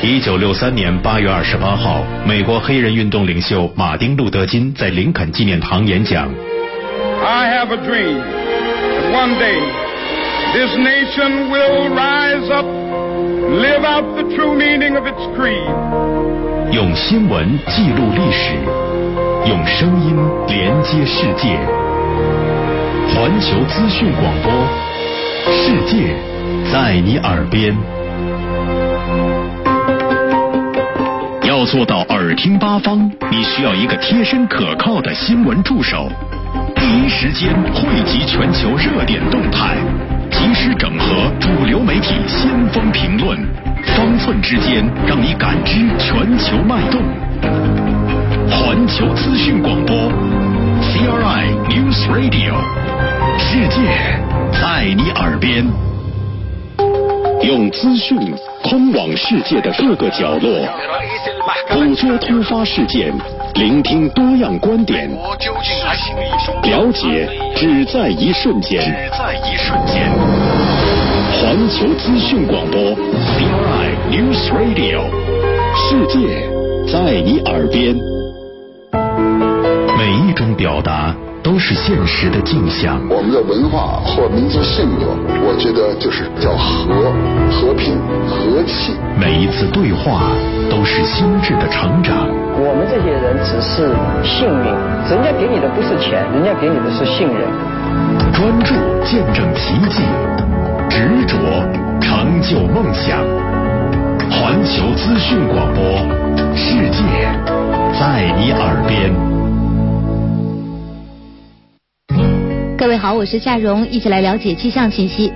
[0.02, 6.28] 一九六三年八月二十八号美国黑人运动领袖马丁路德金在林肯纪念堂演讲。
[7.24, 8.20] I have a dream
[9.10, 9.58] one day
[10.52, 12.87] this nation will rise up
[13.48, 15.64] live out the true meaning of its creed.
[16.70, 18.52] 用新闻记录历史，
[19.46, 20.14] 用声音
[20.46, 21.58] 连接世界。
[23.08, 24.52] 环球资讯广播，
[25.50, 26.14] 世界
[26.70, 27.74] 在你耳边。
[31.42, 36.06] 要做到耳听八方，你需要一个贴身可靠的新闻助手，
[36.74, 39.74] 第一时间汇集全球热点动态，
[40.30, 43.38] 及时整合主流媒体先锋评论，
[43.96, 47.00] 方寸之间让你感知全球脉动。
[48.50, 49.96] 环球资讯广播
[50.82, 52.54] ，CRI News Radio，
[53.38, 54.20] 世界
[54.52, 55.66] 在你耳边，
[57.42, 58.18] 用资讯
[58.64, 60.68] 通往世界的各个角落，
[61.70, 63.10] 捕捉突发事件，
[63.54, 68.82] 聆听多样观点，了解只在一瞬间。
[68.82, 70.12] 只在一瞬间。
[71.40, 75.04] 环球资讯广播，CRI News Radio，
[75.74, 76.28] 世界
[76.92, 77.96] 在你耳边。
[79.96, 81.14] 每一种表达
[81.48, 83.00] 都是现实的镜像。
[83.08, 87.08] 我们的文化或民族性格，我觉得就是叫和、
[87.48, 87.96] 和平、
[88.28, 88.92] 和气。
[89.16, 90.28] 每一次对话
[90.68, 92.28] 都是心智的成长。
[92.52, 93.88] 我们这些人只是
[94.20, 94.68] 幸运，
[95.08, 97.40] 人家给你的不是钱，人家给你的是信任。
[98.36, 98.76] 专注
[99.08, 100.04] 见证奇迹，
[100.92, 101.32] 执着
[102.04, 103.24] 成就梦想。
[104.28, 105.80] 环球资讯广播，
[106.54, 107.24] 世界
[107.98, 109.37] 在你耳边。
[112.78, 115.32] 各位好，我是夏蓉，一起来了解气象信息。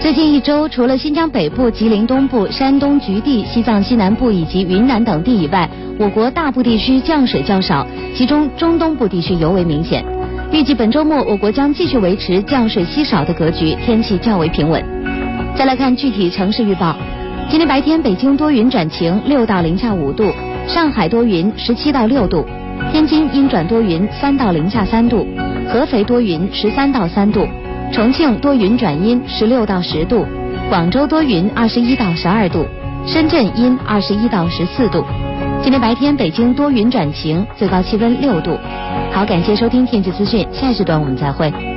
[0.00, 10.04] 最近一周，除了新疆北部、吉林东部、山东局地、西藏西南部以及云南等地以外，我国大部地区降水较少，其中中东部地区尤为明显。
[10.52, 14.80] 预计本周末我国将继续维持降水稀少的格局，天气较为平稳。
[15.56, 16.94] 再来看具体城市预报：
[17.50, 20.26] 今天白天北京多云转晴，六到零下五度；
[20.68, 22.44] 上海多云，十七到六度；
[22.92, 25.26] 天津阴转多云，三到零下三度；
[25.72, 27.42] 合肥多云，十三到三度；
[27.92, 30.24] 重庆多云转阴，十六到十度；
[30.68, 32.64] 广州多云，二十一到十二度；
[33.06, 35.04] 深圳阴，二十一到十四度。
[35.62, 38.58] 今天白天北京多云转晴，最高气温六度。
[39.12, 41.73] 好，感谢收听天气资讯，下一时段我们再会。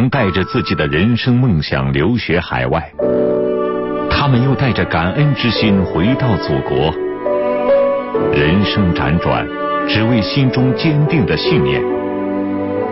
[0.00, 2.90] 曾带着自己的人生梦想留学海外，
[4.08, 6.90] 他们又带着感恩之心回到祖国。
[8.32, 9.46] 人生辗转，
[9.86, 11.82] 只为心中坚定的信念。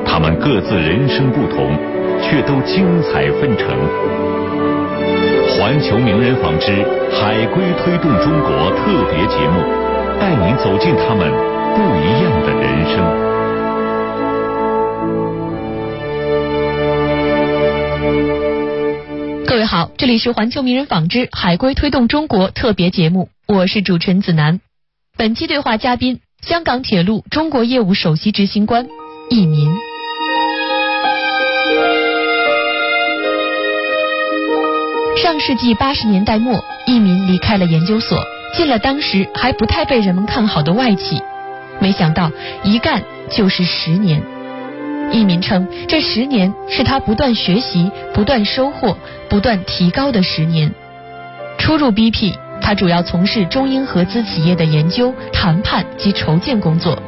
[0.05, 1.75] 他们各自人生不同，
[2.21, 3.75] 却都精彩纷呈。
[5.57, 6.71] 环球名人访之
[7.11, 9.63] 海归推动中国特别节目，
[10.21, 11.27] 带您走进他们
[11.73, 13.38] 不一样的人生。
[19.71, 24.61] 好，这里是环球名人纺织海归推动中国特别节目，我是主持人子楠。
[25.15, 28.87] 本期对话嘉宾，香港铁路中国业务首席执行官
[29.29, 29.69] 易民。
[35.23, 38.25] 上世纪八十年代末，易民离开了研究所，
[38.57, 41.21] 进了当时还不太被人们看好的外企，
[41.79, 42.33] 没想到
[42.65, 44.23] 一干就是十年。
[45.11, 48.97] 易民称，这十年是他不断学习、不断收获、
[49.29, 50.73] 不断提高的十年。
[51.59, 56.99] 初入 BP，他主要从事中英合资企业的研究、谈判及筹建工作。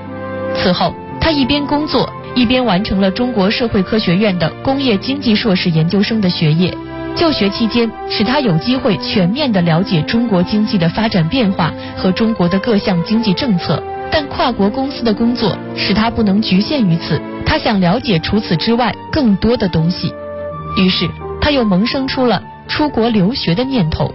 [0.56, 6.76] 此后，他一边工作，一边完成了中国社会科学院的工业经济硕士研究生的学业。
[7.16, 13.82] 就学期间，使他有机会全面的了解中国经济的发展变化和中国的各项经济政策。
[14.12, 20.14] 但跨国公司的工作使他不能局限于此，他想了解除此之外更多的东西。
[20.76, 21.10] 于是，
[21.40, 24.14] 他又萌生出了出国留学的念头。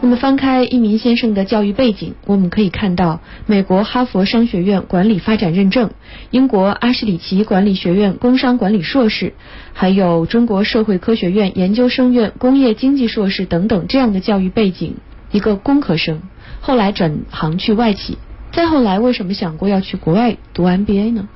[0.00, 5.90] 那么，翻开一鸣先生的教育背景，我们可以看到美国哈佛商学院管理发展认证、
[6.30, 9.34] 英国阿什里奇管理学院工商管理硕士，
[9.72, 14.94] 还有中国社会科学院研究生院工业经济硕士等等这样的教育背景。
[15.32, 16.22] 一个工科生，
[16.60, 18.16] 后来转行去外企，
[18.52, 21.28] 再后来为什么想过要去国外读 MBA 呢？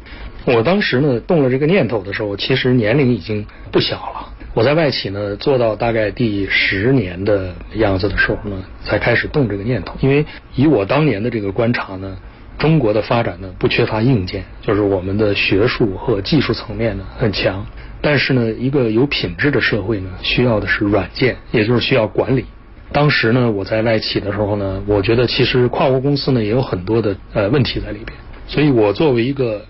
[0.46, 4.32] 我当时呢动了这个念头的时候，其实年龄已经不小了。
[4.54, 9.96] 我在外企呢做到大概第十年的样子的时候呢，才开始动这个念头。
[10.00, 12.16] 因为以我当年的这个观察呢，
[12.58, 17.66] 中国的发展呢不缺乏硬件，就是我们的学术和技术层面呢很强。
[18.00, 22.44] 但是呢，一个有品质的社会呢，需要的是软件，也就是需要管理。
[22.92, 28.16] 当时呢，我在外企的时候呢，我觉得其实跨国公司呢也有很多的呃问题在里边。
[28.46, 29.62] 所以我作为一个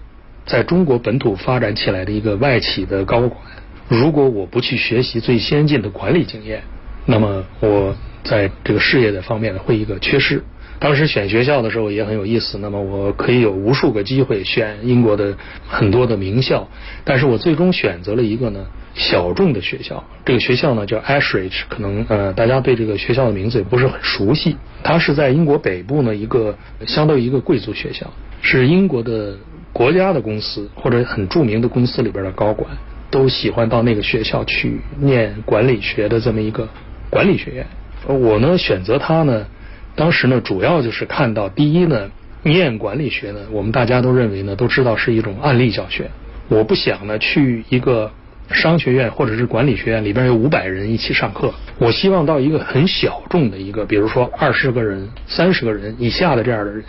[0.47, 3.41] 在中国本土发展起来的一个外企的高管，
[3.89, 6.63] 如果我不去学习最先进的管理经验，
[7.05, 10.43] 那么我在这个事业的方面呢会一个缺失。
[10.79, 15.35] 当时选学校的时候也很有意思，那么我可以有无数个机会选英国的
[15.67, 16.69] 很多的名校，
[17.03, 20.05] 但是我最终选择了一个呢小众的学校。
[20.27, 24.59] 这个学校呢叫 Ashridge，可能呃大家对这个学校的名字也不是很熟悉。
[24.85, 29.39] 它是在英国北部呢一个相当于一个贵族学校，是英国的
[29.77, 32.71] 国家的公司或者很著名的公司里边的高管
[33.11, 36.67] 都喜欢到那个学校去念管理学的这么一个
[37.11, 37.67] 管理学院。
[38.07, 39.47] 我呢选择它呢。
[39.95, 42.11] 当时呢，主要就是看到第一呢，
[42.43, 46.11] 念管理学呢，我们大家都认为呢，都知道是一种案例教学。
[46.49, 48.11] 我不想呢去一个
[48.51, 56.83] 商学院或者是管理学院里边有五百人一起上课，我希望到一个很小众的一个，比如说二十个人、三十个人以下的这样的人，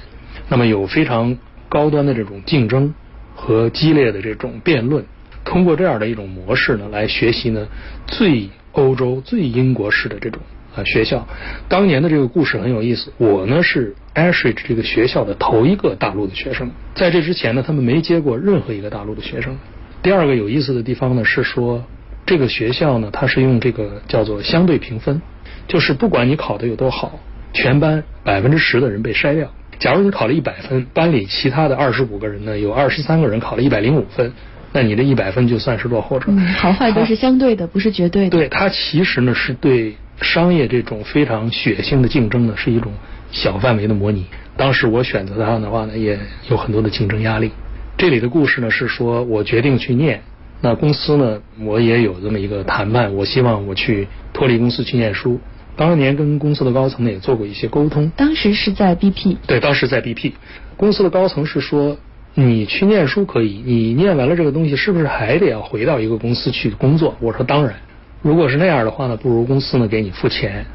[0.48, 1.38] 那么有非常
[1.70, 2.94] 高端的这种竞争
[3.36, 5.06] 和激烈的这种辩论，
[5.44, 7.68] 通过这样的一种模式呢，来学习呢
[8.08, 10.42] 最欧洲、最英国式的这种。
[10.76, 11.28] 啊，学校
[11.68, 13.12] 当年的这个故事很有意思。
[13.18, 19.58] 我呢是 Ashridge 这个学校的头一个大陆的学生，在这之前呢，他们没接过任何一个大陆的学生。
[20.04, 21.84] 第二个有意思的地方呢是说，
[22.28, 25.20] 这个学校呢，它是用这个叫做相对评分，
[25.68, 27.20] 就是不管你考的有多好，
[27.54, 29.52] 全班百分之十的人被筛掉。
[29.80, 34.32] 假如你考了一百分，班里其他的二十五个人呢，有二十三个人考了一百零五分，
[34.74, 36.26] 那你这一百分就算是落后者。
[36.30, 38.38] 嗯，好坏都是相对的，不是绝对的。
[38.38, 39.96] 对，它其实呢是对。
[40.20, 42.92] 商业这种非常血腥的竞争呢，是一种
[43.32, 44.26] 小范围的模拟。
[44.56, 46.18] 当时我选择它的话呢，也
[46.50, 47.52] 有很多的竞争压力。
[48.00, 50.24] 这里的故事呢是说，我决定去念，
[50.60, 55.40] 那公司呢，我也有这么一个谈判，我希望我去脱离公司去念书。
[55.78, 58.12] 当年跟公司的高层呢也做过一些沟通。
[58.18, 59.38] 当时是在 BP。
[59.48, 60.34] 对，当时在 BP，
[60.76, 61.98] 公司的高层是说，
[62.34, 67.16] 你去念书可以，你念完了这个东西，是不是还得要回到一个公司去工作？
[67.22, 67.76] 我说当然。
[68.24, 70.66] 如果是那样的话呢，不如公司呢给你付钱，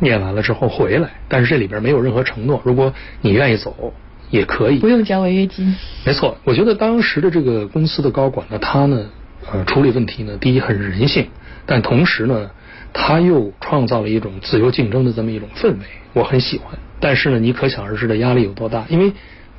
[0.00, 1.10] 念完了之后回来。
[1.28, 3.92] 但是这里边没有任何承诺，如果你愿意走
[4.30, 5.76] 也可以，不用交违约金。
[6.06, 9.06] 没错，我觉得当时的这个公司的高管呢，他呢
[9.52, 11.26] 呃处理问题呢，第一很人性，
[11.66, 12.50] 但同时呢
[12.94, 16.78] 他又创造了一种自由竞争的这么一种氛围，我很喜欢。
[17.00, 19.12] 但是呢，你可想而知的压力有多大，因为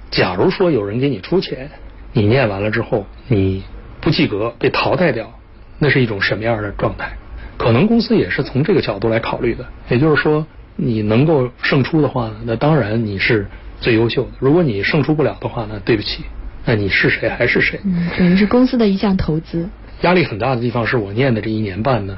[0.10, 1.70] 假如说有人给你出钱，
[2.14, 3.64] 你念完了之后你
[4.02, 5.32] 不及格被淘汰掉，
[5.78, 7.18] 那是一种什么样的状态？
[7.58, 13.48] 可能公司也是从这个角度来考虑的，也就是说，你能够胜出的话呢，那当然你是
[13.80, 16.24] 最优秀的；如果你胜出不了的话，呢对不起，
[16.66, 17.80] 那你是谁还是谁？
[17.84, 19.70] 嗯，等于是公司的一项投资。
[20.02, 22.18] 压力很大的地方是我念的这一年半呢，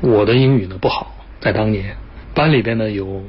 [0.00, 1.96] 我的英语呢不好，在当年
[2.34, 3.22] 班里边呢有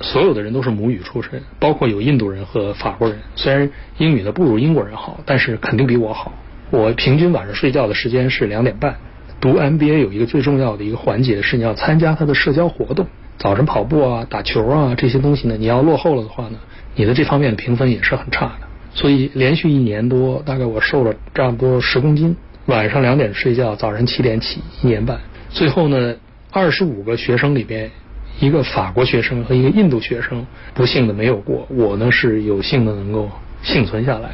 [0.00, 6.32] 所有的人都是母语出身，包括有印度人和法国人，虽然英语呢不如英国人好，但是肯定比我好。
[6.70, 8.96] 我平均晚上睡觉的时间是两点半。
[9.40, 13.06] 读 MBA 有一个最重要的一个环节是你要参加他的社交活动，
[13.38, 16.58] 早晨跑步啊、打球啊这些东西呢，你要落后了的话呢，
[16.94, 18.68] 你的这方面的评分也是很差的。
[18.94, 25.18] 所以连续一年多，大概我瘦了差不多十公斤，晚上两点睡觉，早晨七点起，一年半。
[25.52, 26.14] 最后呢，
[26.50, 27.90] 二十五个学生里边，
[28.40, 33.30] 一个法国学生和一个印度学生不幸的没有过，我呢是有幸的能够
[33.62, 34.30] 幸存下来，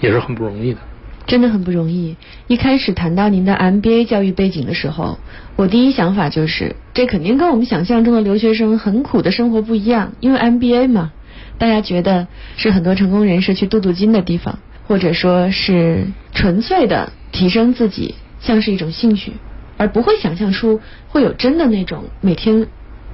[0.00, 0.80] 也是很不容易的。
[1.26, 2.16] 真的很不容易。
[2.48, 5.18] 一开始谈到您的 MBA 教育背景的时候，
[5.56, 10.12] 我第一想法就是，这肯定跟我们想象中的留学生很苦的生活不一样。
[10.20, 11.12] 因为 MBA 嘛，
[11.56, 19.32] 大家觉得是很多成功人士去镀镀金的地方，或者说是纯粹的提升自己，像是一种兴趣，
[19.80, 22.66] 而不会想象出会有真的那种每天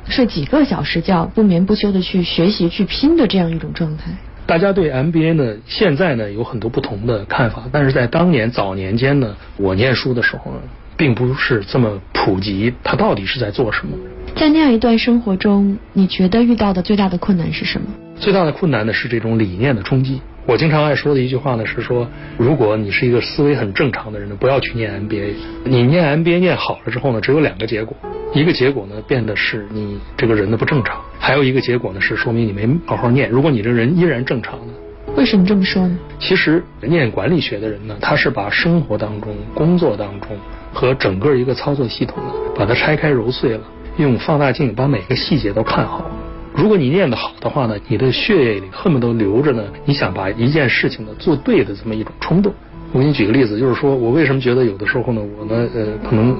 [0.08, 4.10] 睡几个小时觉、不眠不休的去学习、去拼的这样一种状态。
[4.46, 10.58] 大家对 MBA 呢，现在呢有很多不同的看法，但是在当年早年间呢，我念书的时候呢，
[10.96, 12.74] 并不是这么普及。
[12.82, 13.96] 它到底是在做什么？
[14.34, 17.86] 在那样一段生活中，你觉得遇到的最大的困难是什么？
[18.18, 20.20] 最大的困难呢是这种理念的冲击。
[20.46, 25.32] 我经常爱说的一句话呢是说，如果你是一个思维很正常的人呢，不要去念 MBA。
[25.64, 27.96] 你念 MBA 念好了之后呢，只有两个结果，
[28.32, 33.28] 一个结果呢变得是你这个人的不正常，还有一个结果呢是说明你没好好念。
[33.28, 34.72] 如果你这人依然正常呢？
[35.16, 35.98] 为什么这么说呢？
[36.20, 40.30] 其实念管理学的人呢，他是把生活当中、工作当中
[40.72, 43.60] 和整个一个操作系统呢，把它拆开揉碎了，
[43.96, 46.08] 用放大镜把每个细节都看好。
[46.56, 52.52] 如果你念得好的话呢，你的血液里恨不得流着呢，你想把一件事情呢做对的这么一种冲动。
[52.92, 56.34] 我给你举个例子，就是说我为什么觉得有的时候呢，我呢呃可能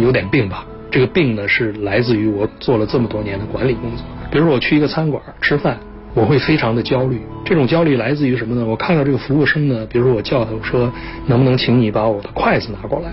[0.00, 0.64] 有点病吧。
[0.88, 4.06] 这个病呢是来自于我做了这么多年的管理工作。
[4.30, 5.78] 比如说我去一个餐馆吃饭，
[6.16, 7.20] 我会非常的焦虑。
[7.44, 8.64] 这种焦虑来自于什么呢？
[8.66, 10.90] 我看到这个服务生呢，比如说我叫他我说
[11.26, 13.12] 能不能请你把我的筷子拿过来？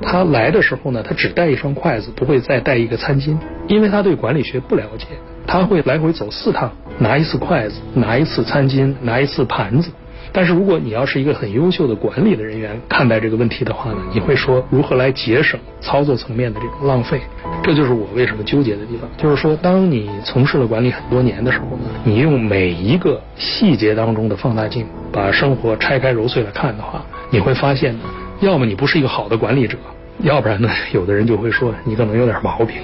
[0.00, 3.36] 他来的时候呢，他只带一双筷子，不会再带一个餐巾，
[3.68, 5.06] 因为他对管理学不了解，
[5.46, 9.90] 他会来回走四趟，拿一次筷子，拿一次餐巾，拿一次盘子。
[10.32, 17.20] 但是如果你要是一个很优秀的管理的人员看待这个问题的话呢，你会说如何来节省操作层面的这种浪费？
[17.62, 19.08] 这就是我为什么纠结的地方。
[19.16, 28.00] 就是说，当你从事了管理很多年的时候呢，你用每一个细节当中的放大镜把生活拆开揉碎来看的话，你会发现呢，
[28.40, 29.76] 要么你不是一个好的管理者，
[30.20, 32.76] 要不然呢，有的人就会说你可能有点毛病。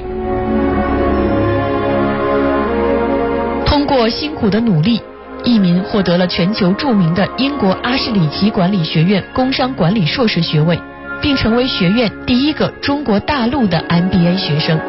[3.66, 5.01] 通过辛苦的努力。
[5.45, 10.78] 易民获得了全球著名的英国阿什里奇管理学院工商管理硕士学位，
[11.20, 14.80] 并成为学院第一个中国大陆的 MBA 学生。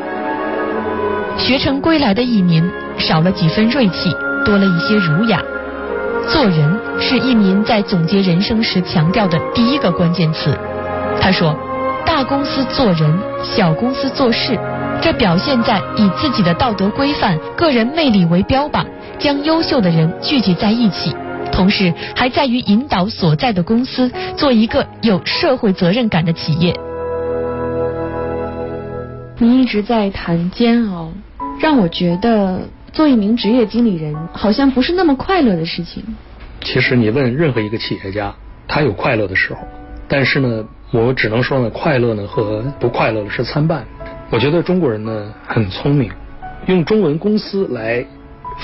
[1.38, 2.64] 学成归来的易民
[2.98, 5.42] 少了几分锐气，多了一些儒雅。
[6.30, 10.58] 做人是易民在总结人生时强调的第一个关键词。
[11.20, 11.54] 他说
[12.06, 14.58] ：“大公司做人，小公司做事，
[15.02, 18.86] 这表现在以自己的道德规范、个人魅力为标榜。”
[19.18, 21.16] 将优秀的人聚集在一起，
[21.50, 26.74] 同时还在于引导所在的公司做一个有社会责任感的企业。
[29.38, 31.14] 你一直在谈煎熬，
[31.62, 36.04] 让我觉得做一名职业经理人好像不是那么快乐的事情。
[36.62, 38.36] 其实你问任何一个企业家，
[38.68, 39.62] 他有快乐的时候，
[40.10, 43.86] 但是呢，我只能说呢，快乐呢和不快乐的是参半。
[44.36, 46.12] 我觉得中国人呢很聪明，
[46.66, 48.06] 用中文公司来。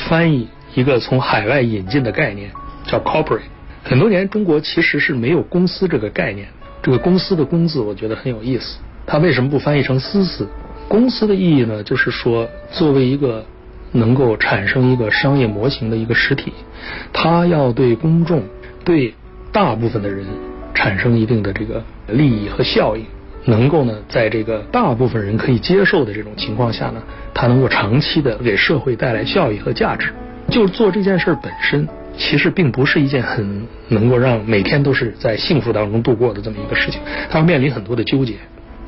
[0.09, 2.51] 翻译一个从海外引进的概念
[2.83, 3.43] 叫 corporate。
[3.81, 6.49] 很多年，中国其实是没有公司这个概念。
[6.81, 8.79] 这个公司的“公”字，我觉得很有意思。
[9.05, 10.45] 它为什么不翻译成“私”字？
[10.89, 13.45] 公司的意义呢，就是说，作为一个
[13.93, 16.51] 能够产生一个商业模型的一个实体，
[17.13, 18.43] 它要对公众、
[18.83, 19.13] 对
[19.53, 20.25] 大部分的人
[20.73, 23.05] 产生一定的这个利益和效应。
[23.45, 27.01] 能够呢，在这个大部分人可以接受的这种情况下呢，
[27.33, 30.13] 它能够长期的给社会带来效益和价值。
[30.49, 31.87] 就做这件事本身，
[32.17, 38.35] 其实并不是一件很能够让每天都是在幸福当中度过的这么一个事情，它要面临很多的纠结。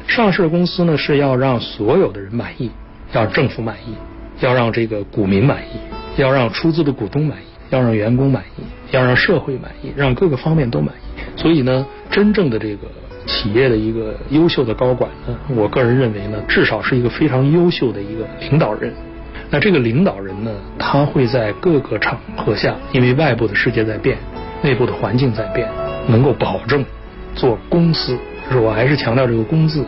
[0.08, 2.70] 上市公司呢是要让所有的人满意，
[3.14, 3.95] 要政府满意，
[4.41, 11.41] 要让这个股民满意，要让出资的股东满意，要让员工满意，要让社会满意，让各个方面都满意。
[11.41, 12.88] 所以呢，真正的这个。
[13.26, 18.94] 企业的一个优秀的高管呢，我个人认为呢，至少是一个非常优秀的一个领导人。
[19.50, 24.18] 那这个领导人呢，他会在各个场合下，因为外部的世界在变，
[24.62, 25.68] 内部的环境在变，
[26.08, 26.84] 能够保证
[27.36, 28.18] 做公司。
[28.50, 29.86] 就是我还是强调这个“公”字。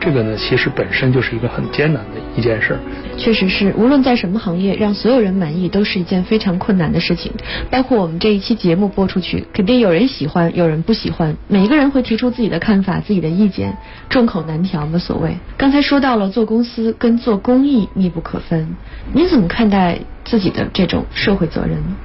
[0.00, 2.78] 这个呢，其实本身就是一个很艰难的一件事。
[3.16, 7.32] 确实是，无论在什么行业，让所有人满意都是一件非常困难的事情。
[7.70, 11.36] 包括我们这一期节目播出去，肯定有人喜欢，有人不喜欢。
[11.48, 13.76] 每一个人会提出自己的看法、自己的意见，
[14.08, 15.36] 众口难调嘛，所谓。
[15.56, 18.76] 刚才说到了做公司跟做公益密不可分，
[19.12, 21.96] 你怎么看待自己的这种社会责任呢？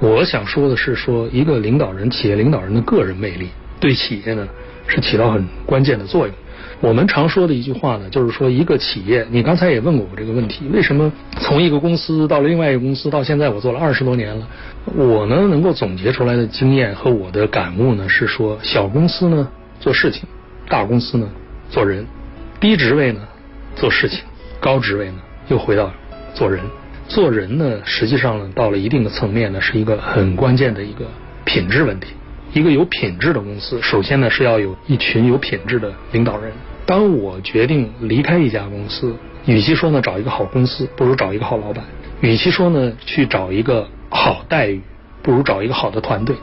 [0.00, 4.48] 我想说的是，说一个领导人、企业领导人的个人魅力，对企业呢
[4.86, 6.34] 是起到很关键的作用。
[6.82, 14.48] 我们常说的一句话呢，就是说一个企业，你刚才也问过我这个问题，为什么从一个公司到了另外一个公司，到现在我做了二十多年了，
[14.96, 20.24] 我呢能够总结出来的经验和我的感悟呢是说，小公司呢做事情，
[20.68, 21.30] 大公司呢
[21.70, 22.04] 做人，
[22.58, 23.20] 低职位呢
[23.76, 24.24] 做事情，
[24.58, 25.88] 高职位呢又回到
[26.34, 26.60] 做人。
[27.06, 31.04] 做人呢，实际上呢到了一定的层面呢，是一个很关键的一个
[31.44, 32.08] 品质问题。
[32.52, 36.52] 一个有品质的公司，首先呢是要有一群有品质的领导人。
[36.84, 39.14] 当我决定离开一家公司，
[39.46, 41.84] 与其说呢找一个好公司，不如找一个好老板；
[42.20, 44.80] 与其说呢去找一个好待遇，
[45.22, 46.36] 不如找一个好的团队。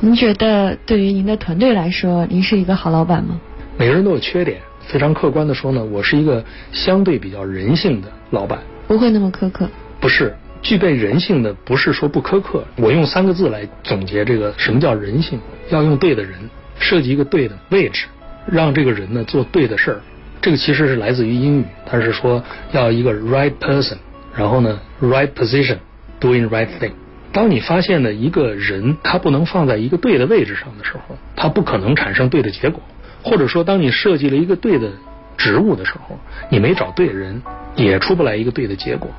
[0.00, 3.40] 您觉得对于您的团队来说，您是一个好老板吗？
[3.78, 9.68] 每个人都有缺点，非常客观的说呢，我是一个相对比较人性的老板，不会那么苛刻。
[10.00, 12.64] 不是具备人性的，不是说不苛刻。
[12.76, 15.38] 我用三个字来总结这个什么叫人性，
[15.70, 16.38] 要用对的人，
[16.78, 18.06] 设计一个对的位置。
[18.50, 20.00] 让这个人呢做对的事儿，
[20.42, 22.42] 这个其实是来自于英语，他是说
[22.72, 23.98] 要一个 right person，
[24.34, 26.92] 然后呢 right position，doing right thing。
[27.32, 32.82] 当你发现呢一个人他不能放在一个对的位置上的时候，他不可能产生对的结果。
[33.22, 34.90] 或者说，当你设计了一个对的
[35.36, 37.42] 职务的时候，你没找对人，
[37.76, 39.10] 也出不来一个对的结果。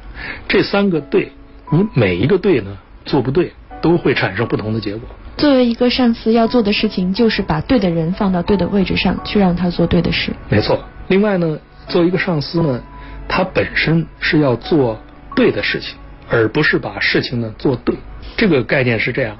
[0.47, 1.32] 这三个对，
[1.69, 5.07] 你每一个对呢做不对，都会产生不同的结果。
[5.41, 10.31] 作为一个上司要做的事情，就是把对的人放到对的位置上去，让他做对的事。
[10.49, 10.79] 没错。
[11.07, 12.79] 另外呢，作为一个上司呢，
[13.27, 15.01] 他本身是要做
[15.35, 15.95] 对的事情，
[16.29, 17.95] 而不是把事情呢做对。
[18.37, 19.35] 这个概念是这样：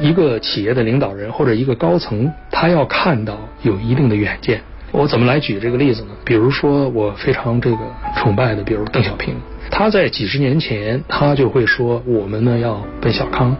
[0.00, 4.60] 一个企业的领导人或者一个高层，他要看到有一定的远见。
[4.96, 6.10] 我怎么来举这个例子呢？
[6.24, 7.78] 比如说，我非常这个
[8.16, 9.34] 崇拜的，比如邓小平，
[9.68, 13.56] 他在几十年前，他就会说，我们呢要奔小康，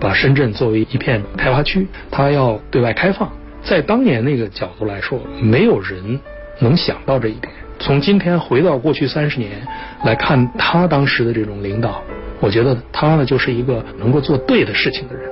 [0.00, 3.30] 把深圳作为一片开发区，他要对外开放。
[3.62, 6.18] 在当年那个角度来说，没有人
[6.58, 7.52] 能想到这一点。
[7.78, 9.60] 从今天回到过去三十年
[10.04, 12.02] 来看，他当时的这种领导，
[12.40, 15.27] 我觉得他呢就是一个能够做对的事情的人。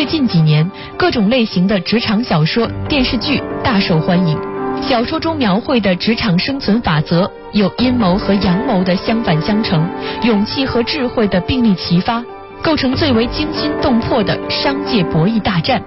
[0.00, 4.34] 最近几年，各种类型的职场小说、电视剧大受欢迎。
[4.80, 9.86] 小说中描绘的职场生存法则，有阴谋和阳谋的相反相成，
[10.22, 12.24] 勇气和智慧的并立齐发，
[12.62, 15.82] 构成最为惊心动魄的商界博弈大战。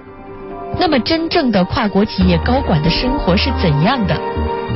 [0.78, 4.16] 那么，真正的跨国企业高管的生活是怎样的？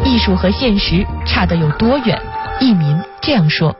[0.05, 2.21] 艺术和现实差得有多远？
[2.59, 3.77] 一民这样说。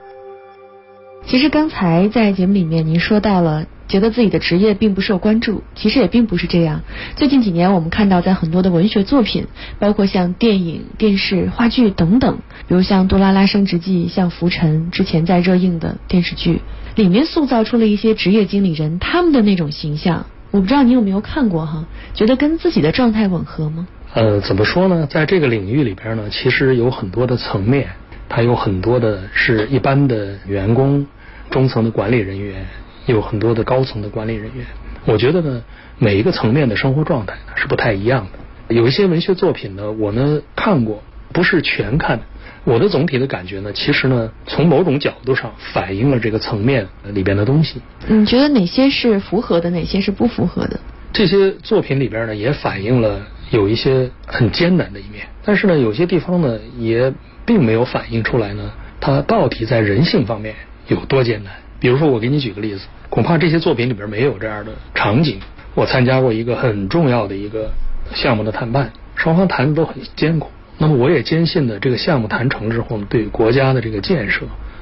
[1.25, 3.65] 其实刚才在节目里面，您说到了。
[3.89, 6.81] 觉得自己的职业并不受关注，其实也并不是这样。
[7.15, 9.47] 最近几年，我们看到在很多的文学作品，
[9.79, 12.37] 包括像电影、电视、话剧等等，
[12.67, 16.61] 比如像《杜拉拉升职记》、像《浮沉》之前在热映的电视剧，
[16.95, 20.27] 里面塑造出了一些职业经理人他们的那种形象。
[20.51, 21.85] 我不知道你有没有看过哈？
[22.13, 23.87] 觉得跟自己的状态吻合吗？
[24.13, 25.07] 呃，怎么说呢？
[25.09, 27.87] 在这个领域里边呢，其实有很多的层面，
[28.27, 31.07] 它有很多的是一般的员工、
[31.49, 32.67] 中层的管理人员。
[33.11, 34.65] 有很多的高层的管理人员，
[35.05, 35.63] 我觉得呢，
[35.97, 38.75] 每一个层面的生活状态呢是不太一样的。
[38.75, 41.01] 有一些文学作品呢，我呢看过，
[41.33, 42.19] 不是全看。
[42.65, 47.81] 我的总体的感觉呢，其实呢，从某种角度上反映了这个层面里边的东西。
[48.07, 50.79] 你觉得哪些是符合的，哪些是不符合的？
[51.11, 57.11] 这些作品里边呢，也反映了有一些很艰难的一面，但是呢，有些地方呢，也
[57.45, 60.53] 并没有反映出来呢，它到底在人性方面
[60.87, 61.53] 有多艰难。
[61.79, 62.81] 比如说，我给你举个例子。
[63.09, 65.39] 恐怕这些作品里边没有这样的场景。
[65.75, 67.71] 我参加过一个很重要的一个
[68.13, 70.49] 项目的谈判，双方谈的都很艰苦。
[70.77, 74.41] 那么我也坚信呢，这个项目谈成之后，对国家的这个建设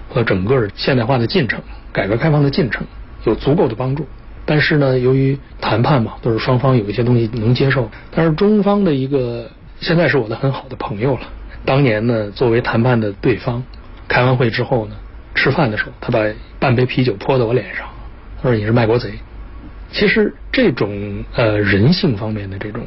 [0.10, 1.62] 和整个现代化的进程、
[1.94, 2.86] 改革开放的进程
[3.26, 4.06] 有足够的帮助。
[4.46, 7.90] 但是呢，由于谈判嘛，都是双方有一些东西能接受。
[8.12, 11.22] 但是中方的一个现在是我的很好的朋友了，
[11.66, 13.64] 当年呢作为谈判的对方，
[14.08, 14.96] 开完会之后呢，
[15.38, 16.20] 吃饭的时候，他把
[16.60, 17.86] 半杯啤酒泼到我脸上。
[18.42, 19.12] 他说你是卖国贼，
[19.92, 22.84] 其实这种呃人性方面的这种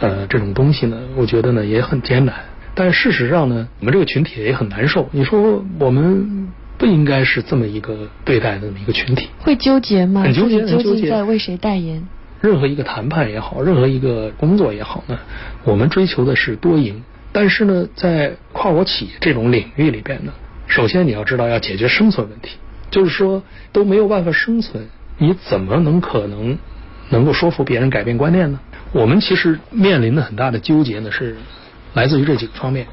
[0.00, 2.34] 呃这种东西呢，我觉得呢也很艰难。
[2.74, 5.08] 但事实上呢，我们这个群体也很难受。
[5.12, 10.22] 你说我们不应该是这么一个对待的这么一个群体，会纠结吗？
[10.22, 12.02] 很纠结，纠结在为谁代言？
[12.40, 15.18] 任何一个谈判也好，任何一个工作也好呢，
[15.64, 17.02] 我们追求的是多赢。
[17.30, 20.32] 但是呢，在跨国企业这种领域里边呢，
[20.66, 22.58] 首先你要知道要解决生存问题。
[22.90, 23.42] 就是说
[23.72, 24.84] 都没有办法生存，
[25.16, 26.58] 你怎么能可能
[27.08, 28.60] 能够说服别人改变观念呢？
[28.92, 31.36] 我们其实面临的很大的纠结呢，是
[31.94, 32.86] 来自于这几个方面。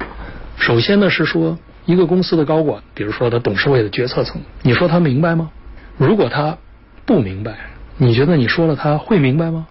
[0.56, 5.50] 首先呢是说，一个公司的高管，比如说他董事会的决策层，你说他明白吗？
[5.98, 6.56] 如果他
[7.04, 7.58] 不明白，
[7.98, 9.66] 你觉得你说了他会明白吗？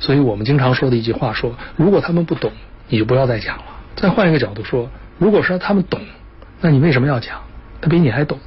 [0.00, 2.52] 所以我们经常说的一句话说，如果他们不懂，
[2.88, 3.64] 你就不要再讲了。
[3.96, 5.98] 再换一个角度说，如果说他们懂，
[6.62, 7.40] 那你为什么要讲？
[7.80, 8.38] 他比你还懂。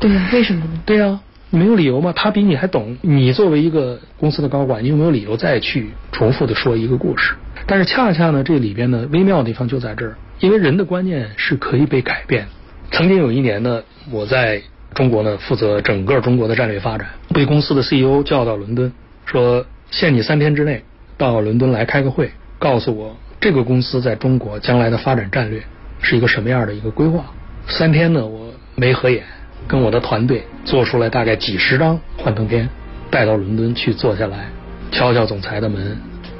[0.00, 0.80] 对呀，为什么呢？
[0.86, 1.20] 对呀，
[1.50, 2.12] 你没有理由吗？
[2.14, 2.96] 他比你还懂。
[3.02, 7.34] 你作为一个公司的高管，你有没有理由再去重复的说一个故事？
[7.66, 12.46] 但是恰恰呢，这里边呢微妙的地方就在这儿，因为人的观念是可以被改变。
[12.92, 14.62] 曾经有一年呢，我在
[14.94, 18.92] 中国呢负责整个中国的战略发展，被公司的 CEO 叫到伦敦，
[19.24, 20.84] 说限你三天之内
[21.18, 25.62] 到伦敦来开个会，告诉我这个公司在中国将来的发展战略
[26.00, 27.24] 是一个什么样的一个规划。
[27.68, 29.22] 三天呢，我没合眼。
[29.66, 32.68] 跟我的团队做出来大概几十张幻灯片，
[33.10, 34.48] 带到伦敦去坐下来，
[34.90, 35.96] 敲敲总裁的门，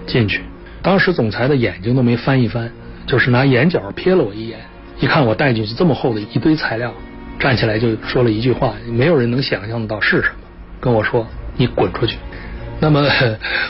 [0.06, 0.42] 进去。
[0.82, 2.70] 当时总裁的眼睛都没翻一翻，
[3.06, 4.58] 就是拿眼角瞥了我一眼，
[5.00, 6.92] 一看我带进去这么厚的一堆材料，
[7.38, 10.34] 站起来就说了一句话，没有人能想象得到是什么，
[10.80, 12.18] 跟我说：“你滚出去。”
[12.78, 13.08] 那么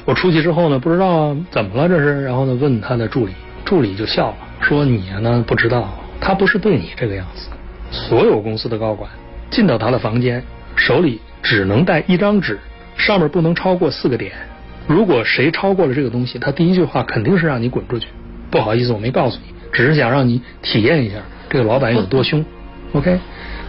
[0.04, 3.32] 我出去之后呢，不知道怎么了这是，然后呢问他的助理，
[3.64, 7.50] 助理就笑了，说：“你呢不知道，他不是对你这个样子，
[7.90, 9.10] 所有公司的高管。”
[9.52, 10.42] 进到他的房间，
[10.74, 12.58] 手里只能带一张纸，
[12.96, 14.32] 上面不能超过四个点。
[14.88, 18.08] 如果谁超过了这个东西，他第一句话肯定是让你滚出去。
[18.50, 21.16] 不好意思，我没告诉你，只是想让你体验一下
[21.50, 22.44] 这个老板有多凶。
[22.94, 23.20] OK，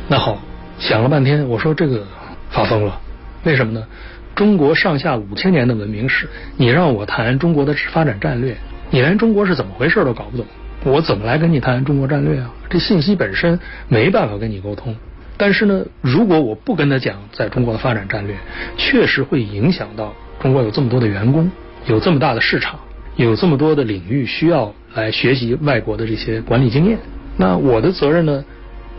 [0.07, 0.39] 那好，
[0.79, 2.07] 想了半天，我说这个
[2.49, 2.99] 发疯了，
[3.43, 3.85] 为什么呢？
[4.33, 6.27] 中国上下五千年的文明史，
[6.57, 8.57] 你让我谈中国的发展战略，
[8.89, 10.45] 你连中国是怎么回事都搞不懂，
[10.85, 12.53] 我怎么来跟你谈中国战略啊？
[12.69, 14.95] 这信息本身没办法跟你沟通。
[15.35, 18.35] 但是呢，如果我不跟他讲在中国的发展战略，
[18.77, 21.49] 确实会影响到中国有这么多的员工，
[21.87, 22.79] 有这么大的市场，
[23.15, 26.99] 有这么多的领域需要来学习外国的这些管理经验。
[27.35, 28.45] 那我的责任呢，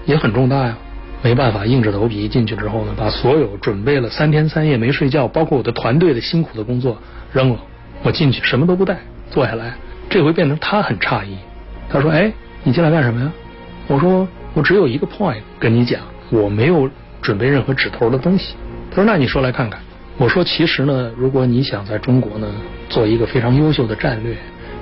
[0.06, 0.76] 也很重大呀。
[1.22, 6.98] 没办法，硬着头皮进去之后呢，把所有准备了三天三夜没睡觉，包括我的团队的辛苦的工作
[7.32, 7.60] 扔了。
[8.02, 8.98] 我进去什么都不带，
[9.30, 9.74] 坐下来，
[10.10, 11.36] 这回变成他很诧异。
[11.88, 12.32] 他说：“哎，
[12.64, 13.32] 你进来干什么呀？”
[13.88, 16.90] 我说：“我只有一个 point 跟你讲。”我没有
[17.22, 18.56] 准备任何指头的东西。
[18.90, 19.80] 他说：“那你说来看看。”
[20.18, 22.48] 我说：“其实呢，如果你想在中国呢
[22.88, 24.34] 做一个非常优秀的战略，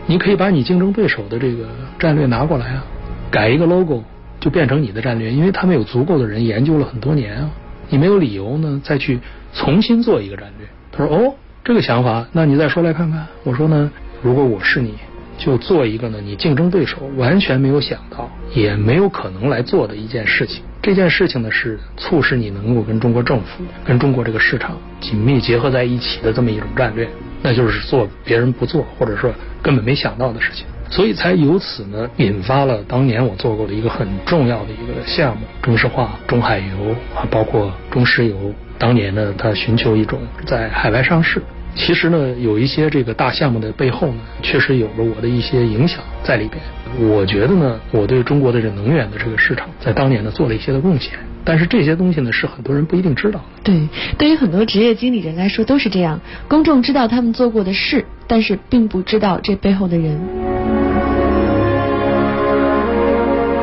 [0.07, 1.67] 你可以把你竞争对手的这个
[1.99, 2.85] 战略拿过来啊，
[3.31, 4.03] 改一个 logo
[4.41, 7.51] 就变成你的战略，因为他们有足够的人研究了很多年啊，
[7.91, 9.21] 你没有理由呢再去
[9.53, 13.91] 重新做一个战略。”他说：“哦，这个想法，那你再说来看看。”我说呢
[14.23, 14.95] ：“如果我是你，
[15.39, 27.09] 就做一个呢你竞争对手完全没有想到，也没有可能来做的一件事情。”这件事情呢，是促使你能够跟中国政府、跟中国这个市场紧密结合在一起的这么一种战略，
[27.43, 29.33] 那就是做别人不做或者说
[29.63, 38.53] 根本没想到的事情，所以才由此呢引发了当年我做过的一个很重要的一个项目——中石化、中海油啊，包括中石油。
[38.77, 41.41] 当年呢，它寻求一种在海外上市。
[41.77, 46.63] 其实呢，有一些这个大项目的背后呢，确实有了我的一些影响在里边。
[47.11, 51.13] 我觉得呢，我对中国的这能源的这个市场，在当年呢做了一些的贡献。
[51.47, 53.63] 但是这些东西呢，是很多人不一定知道的。
[53.65, 56.19] 对，对于很多职业经理人来说都是这样。
[56.49, 60.19] 公众知道他们做过的事，但是并不知道这背后的人。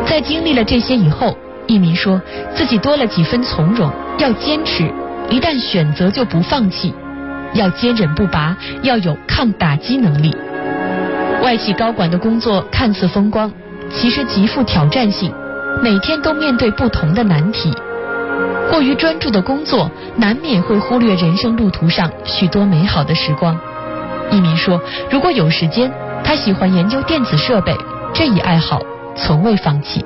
[0.06, 1.36] 在经历了这些以后，
[1.66, 2.22] 一民说
[2.54, 3.90] 自己多了几分从容，
[4.20, 4.84] 要坚持，
[5.30, 6.94] 一旦选择就不放弃。
[7.54, 10.36] 要坚韧不拔，要有抗打击能力。
[11.42, 13.52] 外企高管的工作看似风光，
[13.94, 15.34] 其实极富挑战性，
[15.82, 17.74] 每天都面对不同的难题。
[18.70, 23.58] 过于专注的工作，难免会忽略人生路途上许多美好的时光。
[24.30, 24.80] 一民说，
[25.10, 25.92] 如果有时间，
[26.24, 27.76] 他喜欢研究电子设备，
[28.14, 28.82] 这一爱好
[29.16, 30.06] 从未放弃。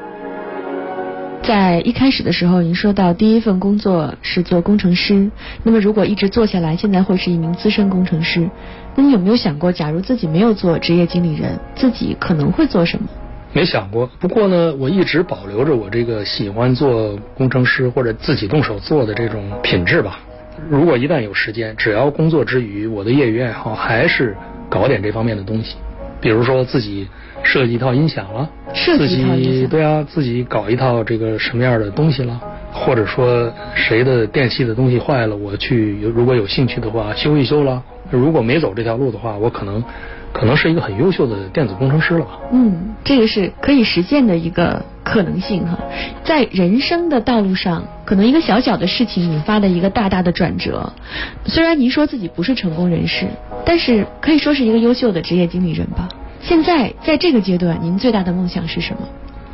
[1.46, 5.30] 在一开始的时候，您说到第一份工作是做工程师，
[5.62, 8.50] 那么如果一直做下来，现在会是一名资深工程师。
[8.96, 13.08] 那你有没有想过，假如自己没有做职业经理人，自己可能会做什么？
[13.54, 14.10] 没想过。
[14.20, 20.20] 不过呢，我一直保留着我这个喜欢做工程师或者自己动手做的这种品质吧。
[20.68, 24.36] 如果一旦有时间，只要工作之余，我的业余爱好还是
[24.68, 25.76] 搞点这方面的东西，
[26.20, 27.08] 比如说自己。
[27.44, 32.40] 设计一套音响了，自己对啊，自己搞一套这个什么样的东西了，
[32.72, 37.84] 或者说谁的电器的东西坏了，我去如果有兴趣的话修一修了。
[38.12, 39.84] 如果没走这条路的话，我可能
[40.32, 42.40] 可能是一个很优秀的电子工程师了吧。
[42.52, 45.80] 嗯，这个是可以实现的一个可能性哈。
[46.24, 50.94] 在人生的道路上，可能一个小小的事情引发的一个大大的转折。
[51.46, 53.26] 虽然您说自己不是成功人士，
[53.66, 56.08] 但是可以说是一个优秀的职业经理人吧。
[56.48, 59.00] 现在在这个阶段，您最大的梦想是什么？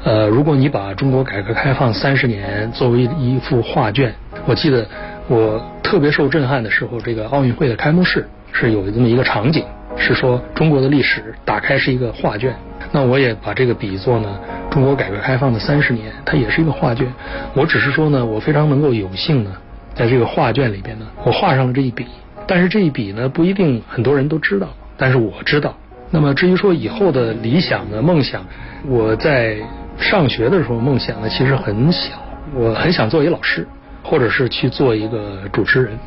[0.04, 4.14] 呃，如果你把中国改革开放三十年作为一幅画卷，
[4.46, 4.86] 我记得
[5.30, 9.64] 我特别受震撼的时候，这个奥运会的开幕式是有这么一个场景，
[9.96, 12.54] 是说中国的历史打开是一个画卷。
[12.92, 14.38] 那我也把这个比作呢，
[14.70, 17.08] 中国改革开放的三十年，它也是一个画卷。
[17.54, 19.52] 我只是说呢，我非常能够有幸呢，
[19.96, 22.06] 在这个画卷里边呢，我画上了这一笔。
[22.46, 24.68] 但是这一笔呢，不一定很多人都知道，
[24.98, 25.74] 但是我知道。
[26.12, 28.46] 那么至于说以后的理想的梦想，
[28.86, 29.58] 我在
[29.98, 32.16] 上学的时候梦想呢其实很小，
[32.54, 33.66] 我很想做一老师，
[34.04, 35.98] 或者是去做一个主持人，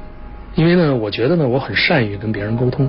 [0.55, 2.89] 因为呢，我觉得呢，我很善于跟别人沟通，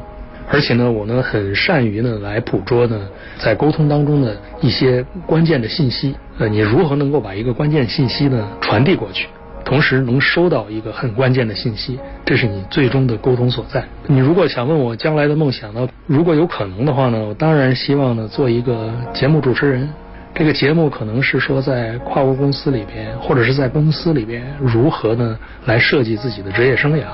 [0.51, 3.07] 而且呢，我呢很善于呢来捕捉呢
[3.37, 9.27] 在沟通当中的一些关键的信息，呃，你如何能够把一个关键信息呢传递过去？
[9.65, 13.83] 同时能收到一个很关键的信息，这是你最终的沟通所在。
[14.05, 15.89] 你如果想问我将来的梦想呢？
[16.05, 19.89] 如果有可能的话呢，我当然希望呢做一个节目主持人。
[20.35, 27.05] 这个节目可能是说在跨国公司里边，或者是在公司里边，如何呢来设计自己的职业生涯，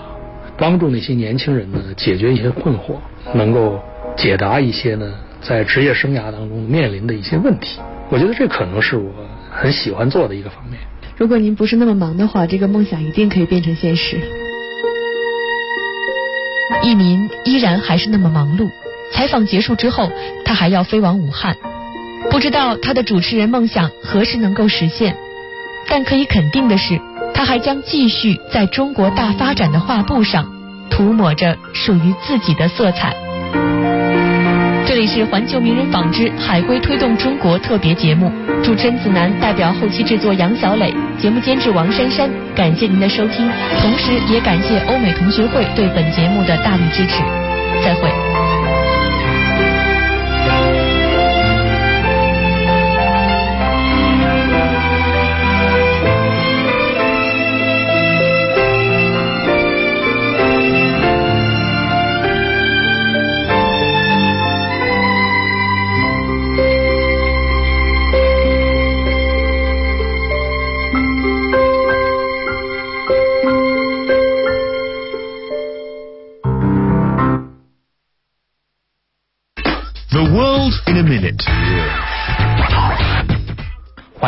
[0.58, 2.96] 帮助那些年轻人呢解决一些困惑，
[3.34, 3.80] 能够
[4.18, 7.80] 解答一些呢在职业生涯当中面临的一些问题。
[8.10, 9.10] 我觉得这可能是我
[9.50, 10.80] 很喜欢做的一个方面。
[11.22, 14.18] 如果您不是那么忙的话，这个梦想一定可以变成现实。
[16.82, 18.72] 一民依然还是那么忙碌。
[19.12, 20.12] 采访结束之后，
[20.44, 21.56] 他还要飞往武汉，
[22.32, 25.16] 不知道他的主持人梦想何时能够实现。
[25.88, 27.00] 但可以肯定的是，
[27.36, 30.52] 他还将继续在中国大发展的画布上
[30.90, 33.16] 涂抹着属于自己的色彩。
[34.92, 38.30] 这里是环球名人纺织海归推动中国特别节目，
[38.62, 47.24] 主持人子楠代表后期制作杨小磊，节目监制王珊珊，感谢您的收听，同时也感谢欧美同学会对本节目的大力支持，
[47.82, 48.31] 再会。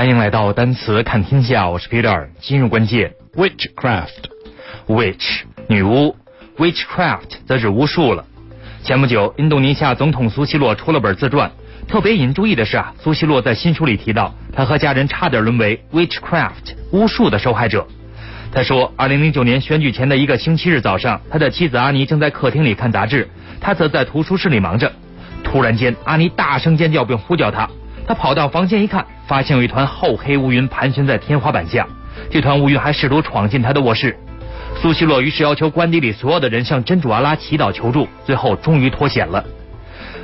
[0.04, 2.28] 欢迎来到单词看天下，我是 Peter。
[2.42, 6.14] 今日关键，witchcraft，witch 女巫
[6.58, 8.26] ，witchcraft 则是巫术了。
[8.84, 11.50] 前不久，印度尼西亚总统苏西洛出了本自传，
[11.88, 17.88] 特别引注意的是啊，苏西洛在新书里提到，他和家人差点沦为 witchcraft 巫术的受害者。
[18.52, 23.30] 他说，二零零九年选举前的一个星期日早上，他的妻子阿尼正在客厅里看杂志，
[23.62, 24.92] 他则在图书室里忙着。
[25.46, 27.70] 突然间，阿尼大声尖叫并呼叫他。
[28.08, 31.88] 他跑到房间一看，发现有一团厚黑乌云盘旋在天花板下。
[32.30, 34.18] 这团乌云还试图闯进他的卧室。
[34.82, 39.44] 苏西洛于是要求官邸里所有的人向真主阿拉祈祷求助，最后终于脱险了。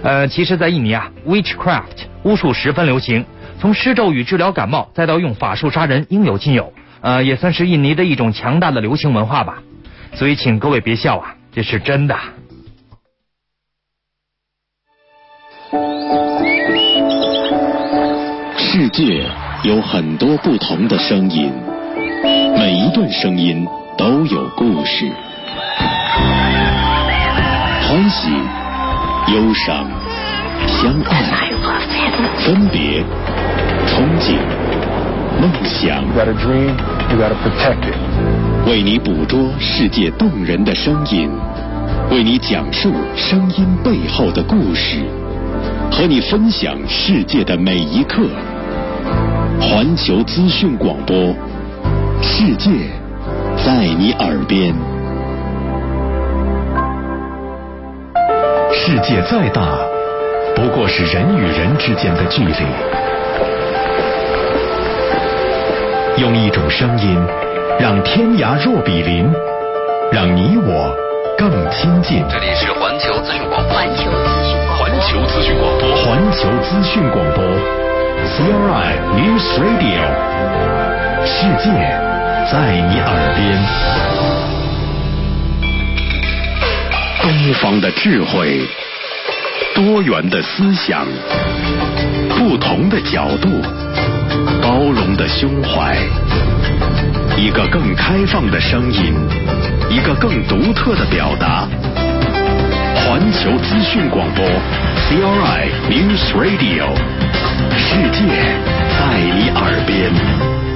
[0.02, 3.26] 呃，其实，在印尼啊，witchcraft 巫术十分流行，
[3.60, 6.74] 从施咒语治疗感冒，再到用法术杀人，应有尽有。
[7.02, 9.62] 呃，也算是印尼的一种强大的流行文化吧。
[10.14, 12.18] 所以，请各位别笑啊，这是真的。
[18.72, 19.26] 世界
[19.63, 21.51] 有很多不同的声音，
[22.55, 23.67] 每一段声音
[23.97, 25.11] 都有故事。
[27.82, 28.30] 欢喜、
[29.34, 29.89] 忧伤、
[30.67, 31.51] 相爱、
[32.38, 33.03] 分别、
[33.88, 34.38] 憧憬、
[35.41, 36.03] 梦想。
[38.67, 41.28] 为你捕捉世界动人的声音，
[42.11, 45.03] 为你讲述声音背后的故事，
[45.91, 48.30] 和你分享世界的每一刻。
[49.62, 51.16] 环球资讯广播，
[52.22, 52.70] 世界
[53.64, 54.74] 在你耳边。
[58.74, 59.78] 世界再大，
[60.55, 62.53] 不过是人与人之间的距离。
[66.18, 67.18] 用一种声音，
[67.80, 69.30] 让天涯若比邻，
[70.12, 70.95] 让你我
[71.38, 72.24] 更亲近。
[72.30, 77.89] 这里是环球资讯广播，环球资讯广播，环球资讯广播，环球资讯广播。
[78.26, 80.03] CRI News Radio，
[81.26, 81.72] 世界
[82.51, 83.39] 在你耳边。
[87.22, 88.61] 东方的智慧，
[89.74, 91.05] 多元的思想，
[92.38, 93.49] 不同的角度，
[94.61, 95.95] 包容的胸怀，
[97.38, 99.13] 一个更开放的声音，
[99.89, 101.67] 一个更独特的表达。
[102.95, 104.45] 环球资讯广播
[105.07, 107.29] ，CRI News Radio。
[107.78, 108.26] 世界
[108.89, 110.68] 在你耳边。